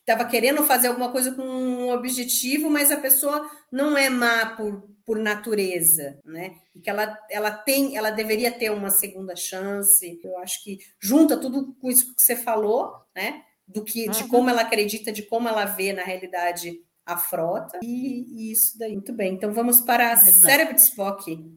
[0.00, 4.88] Estava querendo fazer alguma coisa com um objetivo, mas a pessoa não é má por,
[5.08, 6.56] por natureza, né?
[6.74, 10.20] E que ela, ela tem, ela deveria ter uma segunda chance.
[10.22, 13.42] Eu acho que junta tudo com isso que você falou, né?
[13.66, 14.28] Do que, de Uhum.
[14.28, 18.92] como ela acredita, de como ela vê na realidade a frota e, e isso daí.
[18.92, 19.32] Muito bem.
[19.32, 20.32] Então vamos para Verdade.
[20.42, 21.56] Cérebro de Spock.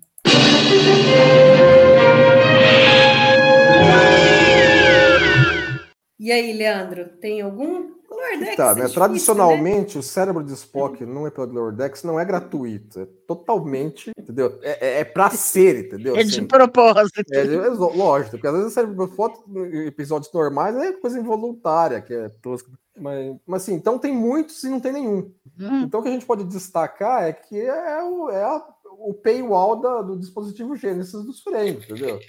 [6.18, 7.99] E aí, Leandro, tem algum?
[8.16, 8.74] Lordex Tá, é né?
[8.82, 12.99] difícil, Tradicionalmente, o cérebro de Spock não é pela Glordex, não é gratuito.
[12.99, 14.59] É totalmente, entendeu?
[14.62, 16.16] É, é, é pra ser, entendeu?
[16.16, 17.22] É de Assim, propósito.
[17.32, 21.20] É, é lógico, porque às vezes o cérebro de foto em episódios normais é coisa
[21.20, 22.70] involuntária, que é tosca.
[22.99, 25.32] Mas, mas assim, então tem muitos e não tem nenhum.
[25.59, 28.68] Hum, Então o que a gente pode destacar é que é o, é a-
[28.99, 32.20] o paywall da- do dispositivo Genesis dos frames, entendeu?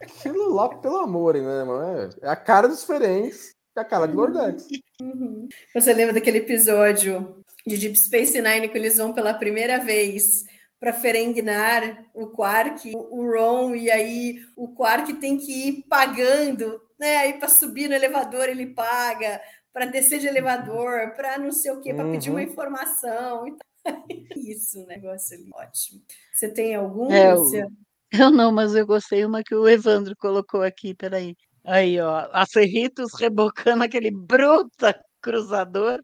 [0.00, 1.98] Aquilo lá, pelo amor, né, mano?
[2.20, 4.66] É, é a cara dos frames e a cara de Lordex.
[5.00, 5.48] Uhum.
[5.74, 10.44] Você lembra daquele episódio de Deep Space Nine que eles vão pela primeira vez
[10.80, 16.80] para Ferengnar, o Quark, o o Ron, e aí o Quark tem que ir pagando,
[16.98, 17.16] né?
[17.18, 19.40] Aí para subir no elevador ele paga,
[19.72, 22.46] para descer de elevador, para não sei o quê, para pedir uma Uhum.
[22.46, 23.46] informação.
[23.48, 23.66] e tal.
[24.36, 24.96] Isso, né?
[24.96, 25.50] Negócio ali.
[25.54, 26.00] Ótimo.
[26.32, 27.10] Você tem algum?
[27.12, 27.68] É, Lúcia?
[28.12, 31.34] Eu não, mas eu gostei uma que o Evandro colocou aqui, peraí.
[31.66, 36.00] Aí, ó, a Cerritos rebocando aquele bruta cruzador.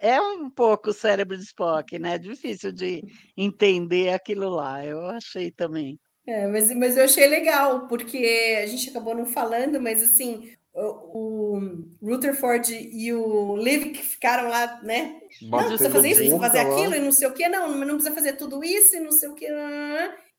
[0.00, 2.16] É um pouco o cérebro de Spock, né?
[2.16, 3.02] Difícil de
[3.36, 4.84] entender aquilo lá.
[4.86, 5.98] Eu achei também.
[6.24, 11.58] É, mas, mas eu achei legal, porque a gente acabou não falando, mas assim, o,
[11.58, 15.20] o Rutherford e o Liv que ficaram lá, né?
[15.42, 18.14] Não, precisa fazer isso, precisa fazer aquilo, e não sei o que, não, não precisa
[18.14, 19.48] fazer tudo isso, e não sei o que.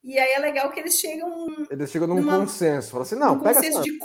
[0.03, 2.91] E aí é legal que eles chegam Eles chegam num Numa- consenso.
[2.91, 3.99] Falam assim, não, num pega essa de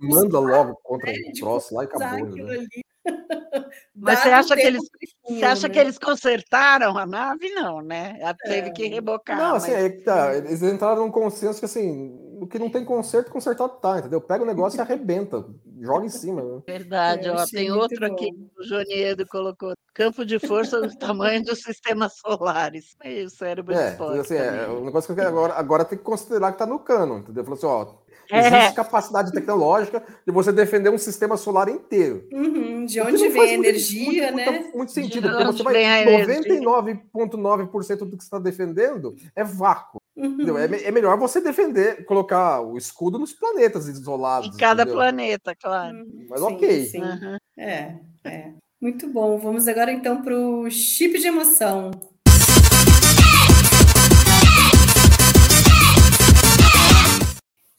[0.00, 2.26] manda logo contra né, o troço lá e acabou.
[2.26, 2.54] né?
[2.54, 2.84] ali.
[3.94, 4.90] Mas você acha que eles-
[5.28, 5.74] Você acha né?
[5.74, 7.50] que eles consertaram a nave?
[7.50, 8.16] Não, né?
[8.20, 9.36] Ela Teve que rebocar.
[9.36, 10.34] Não, assim, mas- é que tá.
[10.36, 14.20] Eles entraram num consenso que assim, o que não tem conserto, consertado tá, entendeu?
[14.20, 15.44] Pega o negócio e arrebenta,
[15.80, 16.42] joga em cima.
[16.42, 16.62] Né?
[16.66, 18.46] Verdade, Eu ó, achei tem outro aqui, bom.
[18.58, 22.96] o Joniedo colocou campo de força do tamanho dos sistemas solares.
[23.04, 26.52] E o cérebro É, Spock assim, é, o negócio que agora, agora tem que considerar
[26.52, 27.44] que tá no cano, entendeu?
[27.44, 28.09] Falou assim, ó, É.
[28.32, 32.26] existe capacidade tecnológica de você defender um sistema solar inteiro.
[32.32, 34.50] Uhum, de onde vem a energia, muito, né?
[34.50, 35.72] Muito, muito sentido, De porque você vai.
[35.74, 36.60] vem a energia?
[36.60, 40.00] 99,9% do que você está defendendo é vácuo.
[40.16, 40.58] Uhum.
[40.58, 44.54] É, é melhor você defender, colocar o escudo nos planetas isolados.
[44.54, 44.98] Em cada entendeu?
[44.98, 46.06] planeta, claro.
[46.28, 46.84] Mas Sim, ok.
[46.84, 47.02] sim.
[47.02, 47.38] Aham.
[47.58, 48.52] É, é.
[48.80, 49.38] Muito bom.
[49.38, 51.90] Vamos agora então para o chip de emoção.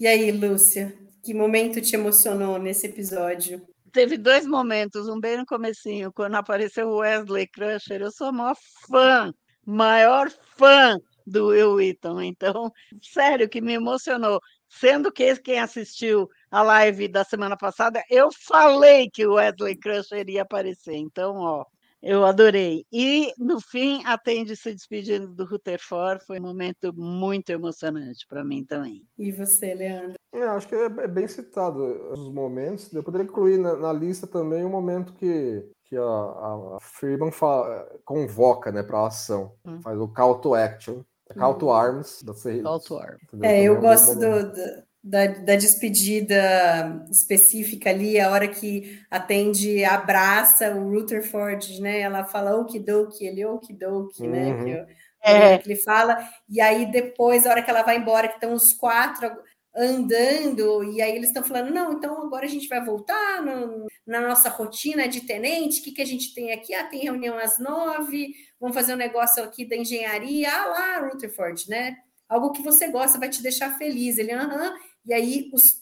[0.01, 3.61] E aí, Lúcia, que momento te emocionou nesse episódio?
[3.91, 8.31] Teve dois momentos, um bem no comecinho, quando apareceu o Wesley Crusher, eu sou a
[8.31, 8.55] maior
[8.89, 9.31] fã,
[9.63, 14.39] maior fã do Will Wheaton, então, sério, que me emocionou.
[14.67, 20.21] Sendo que quem assistiu a live da semana passada, eu falei que o Wesley Crusher
[20.21, 21.63] iria aparecer, então, ó,
[22.01, 22.85] eu adorei.
[22.91, 26.25] E, no fim, atende se despedindo do Rutherford.
[26.25, 29.03] Foi um momento muito emocionante para mim também.
[29.17, 30.15] E você, Leandro?
[30.33, 31.79] É, acho que é, é bem citado
[32.11, 32.91] os momentos.
[32.91, 37.31] Eu poderia incluir na, na lista também o um momento que, que a, a Freeman
[37.31, 39.53] fala, convoca né, para a ação.
[39.65, 39.81] Hum.
[39.81, 41.03] Faz o call to action.
[41.37, 41.71] Call to hum.
[41.71, 42.21] arms.
[42.23, 42.33] Da
[42.63, 43.21] call to arms.
[43.41, 49.83] É, eu é gosto do, do da, da, despedida específica ali, a hora que atende,
[49.83, 52.01] abraça o Rutherford, né?
[52.01, 54.51] Ela fala okidoki, ele okidoki, né?
[54.51, 54.63] uhum.
[54.63, 54.85] né?
[54.85, 55.57] Que, é.
[55.57, 58.73] que ele fala, e aí depois, a hora que ela vai embora, que estão os
[58.73, 59.31] quatro
[59.75, 64.19] andando, e aí eles estão falando, não, então agora a gente vai voltar no, na
[64.19, 66.73] nossa rotina de tenente, o que, que a gente tem aqui?
[66.73, 71.69] Ah, tem reunião às nove, vamos fazer um negócio aqui da engenharia, ah lá, Rutherford,
[71.69, 71.95] né?
[72.27, 74.17] Algo que você gosta, vai te deixar feliz.
[74.17, 74.73] Ele, aham,
[75.05, 75.81] e aí os,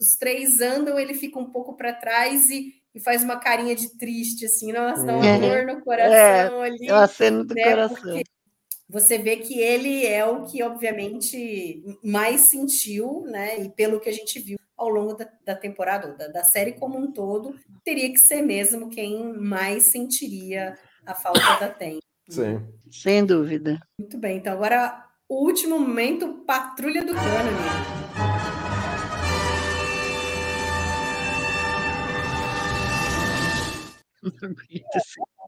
[0.00, 3.96] os três andam, ele fica um pouco para trás e, e, faz uma carinha de
[3.96, 5.40] triste, assim, nossa, dá uma uhum.
[5.40, 6.88] dor no coração é, ali.
[6.88, 7.64] É uma cena do né?
[7.64, 7.96] coração.
[7.96, 8.24] Porque
[8.88, 13.60] você vê que ele é o que, obviamente, mais sentiu, né?
[13.60, 16.96] E pelo que a gente viu ao longo da, da temporada, da, da série como
[16.98, 17.54] um todo,
[17.84, 21.98] teria que ser mesmo quem mais sentiria a falta da Tem.
[22.28, 22.64] Sim.
[22.90, 23.78] Sem dúvida.
[23.98, 28.27] Muito bem, então agora o último momento, Patrulha do Cânone.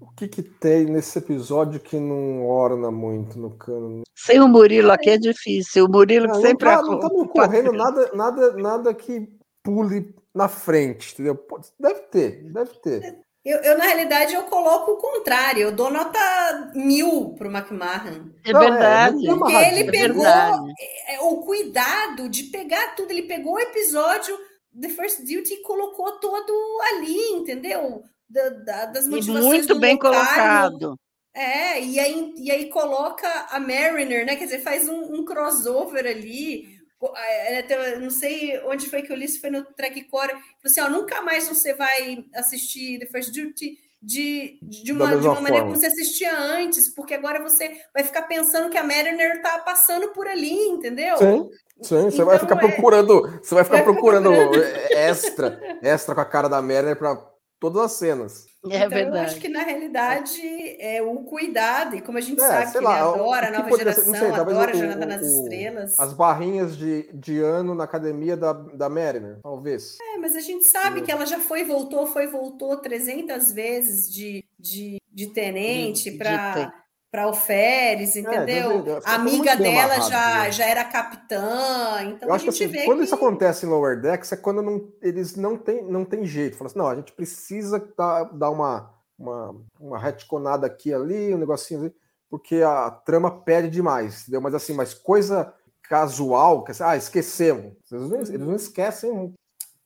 [0.00, 4.02] O que, que tem nesse episódio que não orna muito no cano?
[4.14, 5.86] Sem o Murilo aqui é difícil.
[5.86, 9.28] O Murilo que sempre tá, não tá me ocorrendo nada, nada, nada que
[9.62, 11.38] pule na frente, entendeu?
[11.78, 13.22] Deve ter, deve ter.
[13.44, 15.62] Eu, eu, na realidade, eu coloco o contrário.
[15.62, 18.30] Eu dou nota mil para o McMahon.
[18.44, 19.28] É verdade.
[19.28, 23.10] É, porque ele pegou é, o cuidado de pegar tudo.
[23.10, 24.38] Ele pegou o episódio
[24.80, 26.52] The First Duty colocou todo
[26.92, 28.02] ali, entendeu?
[28.28, 30.98] Da, da, das motivações e muito bem colocado.
[31.34, 34.36] É, e aí, e aí coloca a Mariner, né?
[34.36, 36.80] Quer dizer, faz um, um crossover ali.
[37.16, 40.34] É, não sei onde foi que eu li, se foi no Track Core.
[40.64, 45.40] Assim, ó, nunca mais você vai assistir The First Duty de, de uma, de uma
[45.40, 49.58] maneira como você assistia antes, porque agora você vai ficar pensando que a Mariner tá
[49.60, 51.16] passando por ali, entendeu?
[51.18, 51.48] Sim.
[51.80, 52.58] Sim, você então, vai ficar é...
[52.58, 57.16] procurando, você vai ficar vai procurando, procurando, extra, extra com a cara da Merner para
[57.58, 58.46] todas as cenas.
[58.70, 59.16] É então, verdade.
[59.16, 60.40] eu acho que na realidade
[60.78, 63.76] é o cuidado, e como a gente é, sabe que lá, ele adora a nova
[63.76, 65.98] geração, sei, adora a Jornada nas Estrelas.
[65.98, 69.98] As barrinhas de, de ano na academia da, da Mariner, talvez.
[70.00, 71.04] É, mas a gente sabe Sim.
[71.06, 76.72] que ela já foi, voltou, foi, voltou 300 vezes de, de, de tenente para
[77.12, 78.96] para o Férez, é, entendeu?
[78.96, 83.04] É, a amiga dela já, já era capitã, então Eu acho que assim, quando que...
[83.04, 86.56] isso acontece em Lower Decks é quando não, eles não têm não tem jeito.
[86.56, 91.38] Fala assim, não, a gente precisa dar, dar uma, uma, uma retconada aqui ali, um
[91.38, 91.94] negocinho ali,
[92.30, 94.40] porque a trama pede demais, entendeu?
[94.40, 95.52] Mas assim, mas coisa
[95.82, 97.74] casual, que, ah, esquecemos.
[97.92, 99.34] Eles não, eles não esquecem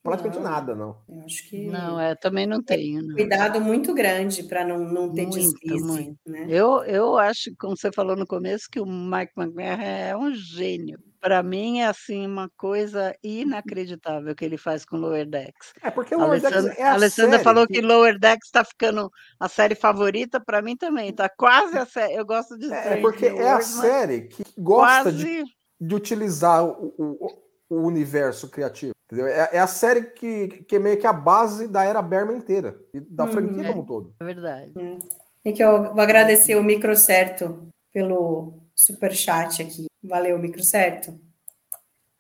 [0.07, 0.97] praticamente não, nada, não.
[1.09, 1.67] Eu acho que.
[1.67, 3.03] Não, é, também não tenho.
[3.03, 3.15] Não.
[3.15, 6.17] Cuidado muito grande para não, não ter deslize.
[6.27, 6.47] Né?
[6.49, 10.99] Eu, eu acho, como você falou no começo, que o Mike McMahon é um gênio.
[11.21, 15.73] Para mim é assim uma coisa inacreditável que ele faz com Lower Decks.
[15.83, 17.75] É porque o Lower Decks é a Alessandra falou que...
[17.75, 21.09] que Lower Decks está ficando a série favorita, para mim também.
[21.09, 22.15] Está quase a série.
[22.15, 22.73] Eu gosto de.
[22.73, 25.17] É, é porque é a série que gosta quase...
[25.17, 25.45] de,
[25.81, 27.29] de utilizar o, o,
[27.71, 28.96] o universo criativo.
[29.07, 29.29] Entendeu?
[29.29, 32.77] É, é, a série que, que é meio que a base da era Berman inteira
[32.93, 34.15] e da hum, franquia é, como um todo.
[34.21, 34.73] É verdade.
[34.77, 34.99] Hum.
[35.45, 39.87] E que eu vou agradecer o Microcerto pelo super chat aqui.
[40.03, 41.19] Valeu, Microcerto.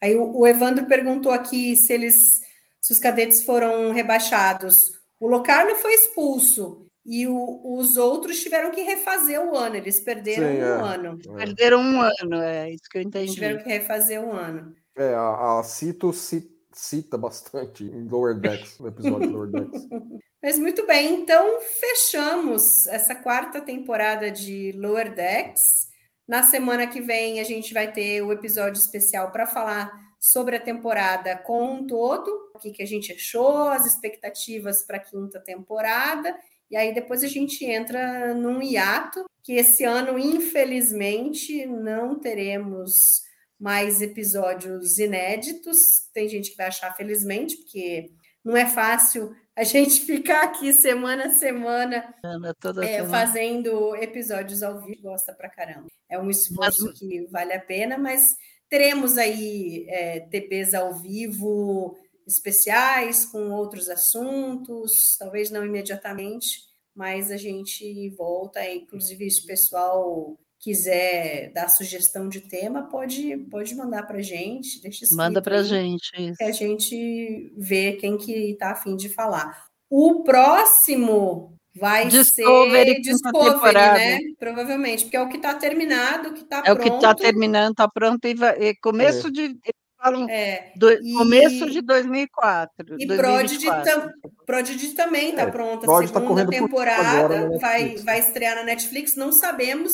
[0.00, 2.42] Aí o, o Evandro perguntou aqui se eles,
[2.80, 4.92] se os cadetes foram rebaixados.
[5.18, 9.74] O Locarno foi expulso e o, os outros tiveram que refazer o ano.
[9.74, 10.94] Eles perderam Sim, um é.
[10.94, 11.18] ano.
[11.36, 13.24] Perderam um ano, é isso que eu entendi.
[13.24, 14.72] Eles tiveram que refazer um ano.
[14.96, 19.88] É, a, a Cito cita cita bastante em Lower Decks, no episódio Lower Decks.
[20.42, 25.88] Mas muito bem, então fechamos essa quarta temporada de Lower Decks.
[26.28, 30.60] Na semana que vem a gente vai ter o episódio especial para falar sobre a
[30.60, 35.40] temporada como um todo, o que, que a gente achou, as expectativas para a quinta
[35.40, 36.36] temporada.
[36.70, 43.25] E aí depois a gente entra num hiato, que esse ano, infelizmente, não teremos
[43.58, 45.78] mais episódios inéditos.
[46.12, 48.10] Tem gente que vai achar felizmente, porque
[48.44, 52.14] não é fácil a gente ficar aqui semana a semana,
[52.60, 53.10] toda é, semana.
[53.10, 55.88] fazendo episódios ao vivo, gosta pra caramba.
[56.08, 58.22] É um esforço que vale a pena, mas
[58.68, 61.96] teremos aí é, TPs ao vivo
[62.26, 66.60] especiais com outros assuntos, talvez não imediatamente,
[66.94, 73.74] mas a gente volta, inclusive se o pessoal quiser dar sugestão de tema, pode, pode
[73.74, 76.10] mandar para a gente, deixa escrito Manda aí, gente.
[76.18, 76.36] isso.
[76.38, 79.66] que a gente vê quem que está afim de falar.
[79.88, 83.98] O próximo vai Discovery, ser Discovery, temporada.
[83.98, 84.18] né?
[84.38, 86.80] Provavelmente, porque é o que está terminado, que está É o pronto.
[86.82, 88.24] que está terminando, está pronto.
[88.26, 89.42] E vai, e começo de.
[89.42, 89.60] Eles
[89.98, 92.96] falam É, do- e- começo de 2004.
[92.98, 93.84] E Prodigy, 2024.
[94.22, 95.86] tam, Prodigy também está É, pronta.
[95.86, 99.14] Prodigy tá segunda correndo por temporada agora na vai, vai estrear na Netflix.
[99.14, 99.92] Não sabemos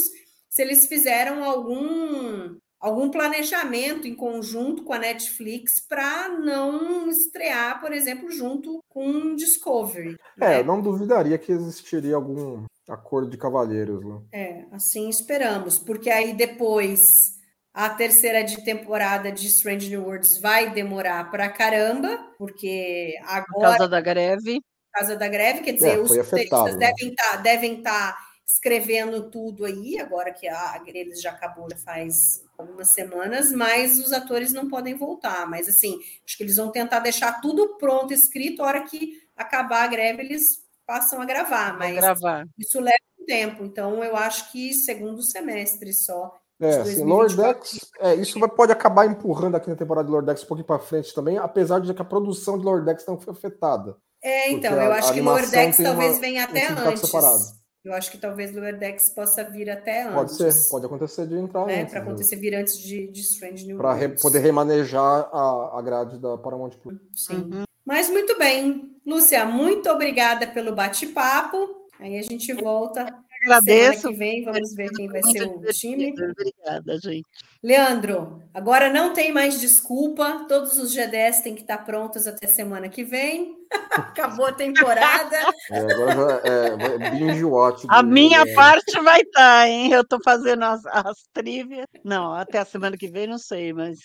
[0.53, 7.91] se eles fizeram algum, algum planejamento em conjunto com a Netflix para não estrear, por
[7.91, 10.15] exemplo, junto com Discovery.
[10.39, 10.61] É, né?
[10.61, 14.21] eu não duvidaria que existiria algum acordo de cavalheiros lá.
[14.31, 17.33] É, assim esperamos, porque aí depois
[17.73, 23.79] a terceira de temporada de Strange New Worlds vai demorar pra caramba, porque Por agora
[23.79, 24.61] causa da greve.
[24.61, 26.93] por causa da greve, quer dizer, É, os roteiristas né?
[26.93, 28.19] devem estar devem tá
[28.55, 34.13] escrevendo tudo aí, agora que a greve já acabou já faz algumas semanas, mas os
[34.13, 35.49] atores não podem voltar.
[35.49, 39.85] Mas assim, acho que eles vão tentar deixar tudo pronto, escrito, a hora que acabar
[39.85, 41.77] a greve, eles passam a gravar.
[41.79, 42.45] Mas gravar.
[42.59, 46.33] isso leva um tempo, então eu acho que segundo semestre só.
[46.61, 47.09] É, assim, 2024.
[47.45, 50.79] Lordex, é, isso vai- pode acabar empurrando aqui na temporada de Lordex um pouquinho para
[50.79, 53.97] frente também, apesar de que a produção de Lordex não foi afetada.
[54.23, 56.89] É, então, eu a- acho a que Lordex tem talvez uma- venha um até sindicato
[56.91, 57.03] antes.
[57.03, 57.62] separado.
[57.85, 60.57] Eu acho que talvez Lordex possa vir até Pode antes.
[60.57, 61.93] ser, pode acontecer de entrar né, antes.
[61.93, 64.22] para acontecer vir antes de, de Strange New Para Worlds.
[64.22, 66.99] poder remanejar a, a grade da Paramount Plus.
[67.12, 67.51] Sim.
[67.85, 68.97] Mas muito bem.
[69.05, 71.89] Lúcia, muito obrigada pelo bate-papo.
[71.99, 73.05] Aí a gente volta
[73.43, 74.01] Agradeço.
[74.01, 74.45] semana que vem.
[74.45, 76.12] Vamos ver quem vai ser o time.
[76.12, 77.26] Obrigada, gente.
[77.62, 80.47] Leandro, agora não tem mais desculpa.
[80.49, 83.57] Todos os GDS têm que estar prontos até semana que vem.
[83.90, 85.36] Acabou a temporada.
[85.70, 87.86] É, agora já é, vai- binge watch.
[87.88, 89.93] A minha parte vai estar, hein?
[89.93, 91.86] Eu estou fazendo as, as trivias.
[92.05, 93.99] Não, até a semana que vem não sei, mas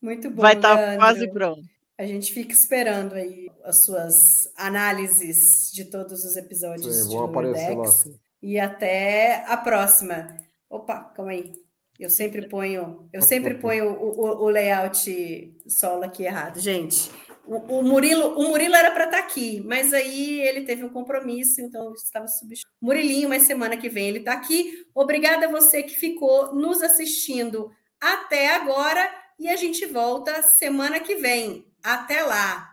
[0.00, 0.42] Muito bom.
[0.42, 0.98] vai estar Leandro.
[0.98, 1.62] quase pronto.
[1.98, 7.24] A gente fica esperando aí as suas análises de todos os episódios Sim, de vão
[7.26, 7.84] aparecer lá.
[8.42, 10.36] E até a próxima.
[10.68, 11.52] Opa, calma aí.
[11.98, 17.10] Eu sempre ponho, eu sempre ponho o, o- o layout solo aqui errado, gente.
[17.46, 21.60] O, o Murilo, o Murilo era para estar aqui, mas aí ele teve um compromisso,
[21.60, 22.72] então estava substituindo.
[22.80, 24.72] Murilinho, mas semana que vem ele está aqui.
[24.94, 27.70] Obrigada a você que ficou nos assistindo
[28.00, 31.66] até agora e a gente volta semana que vem.
[31.84, 32.70] Até lá.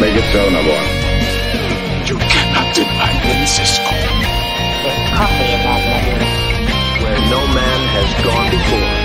[0.00, 0.86] Make it so, number one.
[2.06, 3.90] You cannot deny Francisco.
[4.84, 6.18] There's coffee in that letter.
[7.02, 8.97] Where no man has gone before.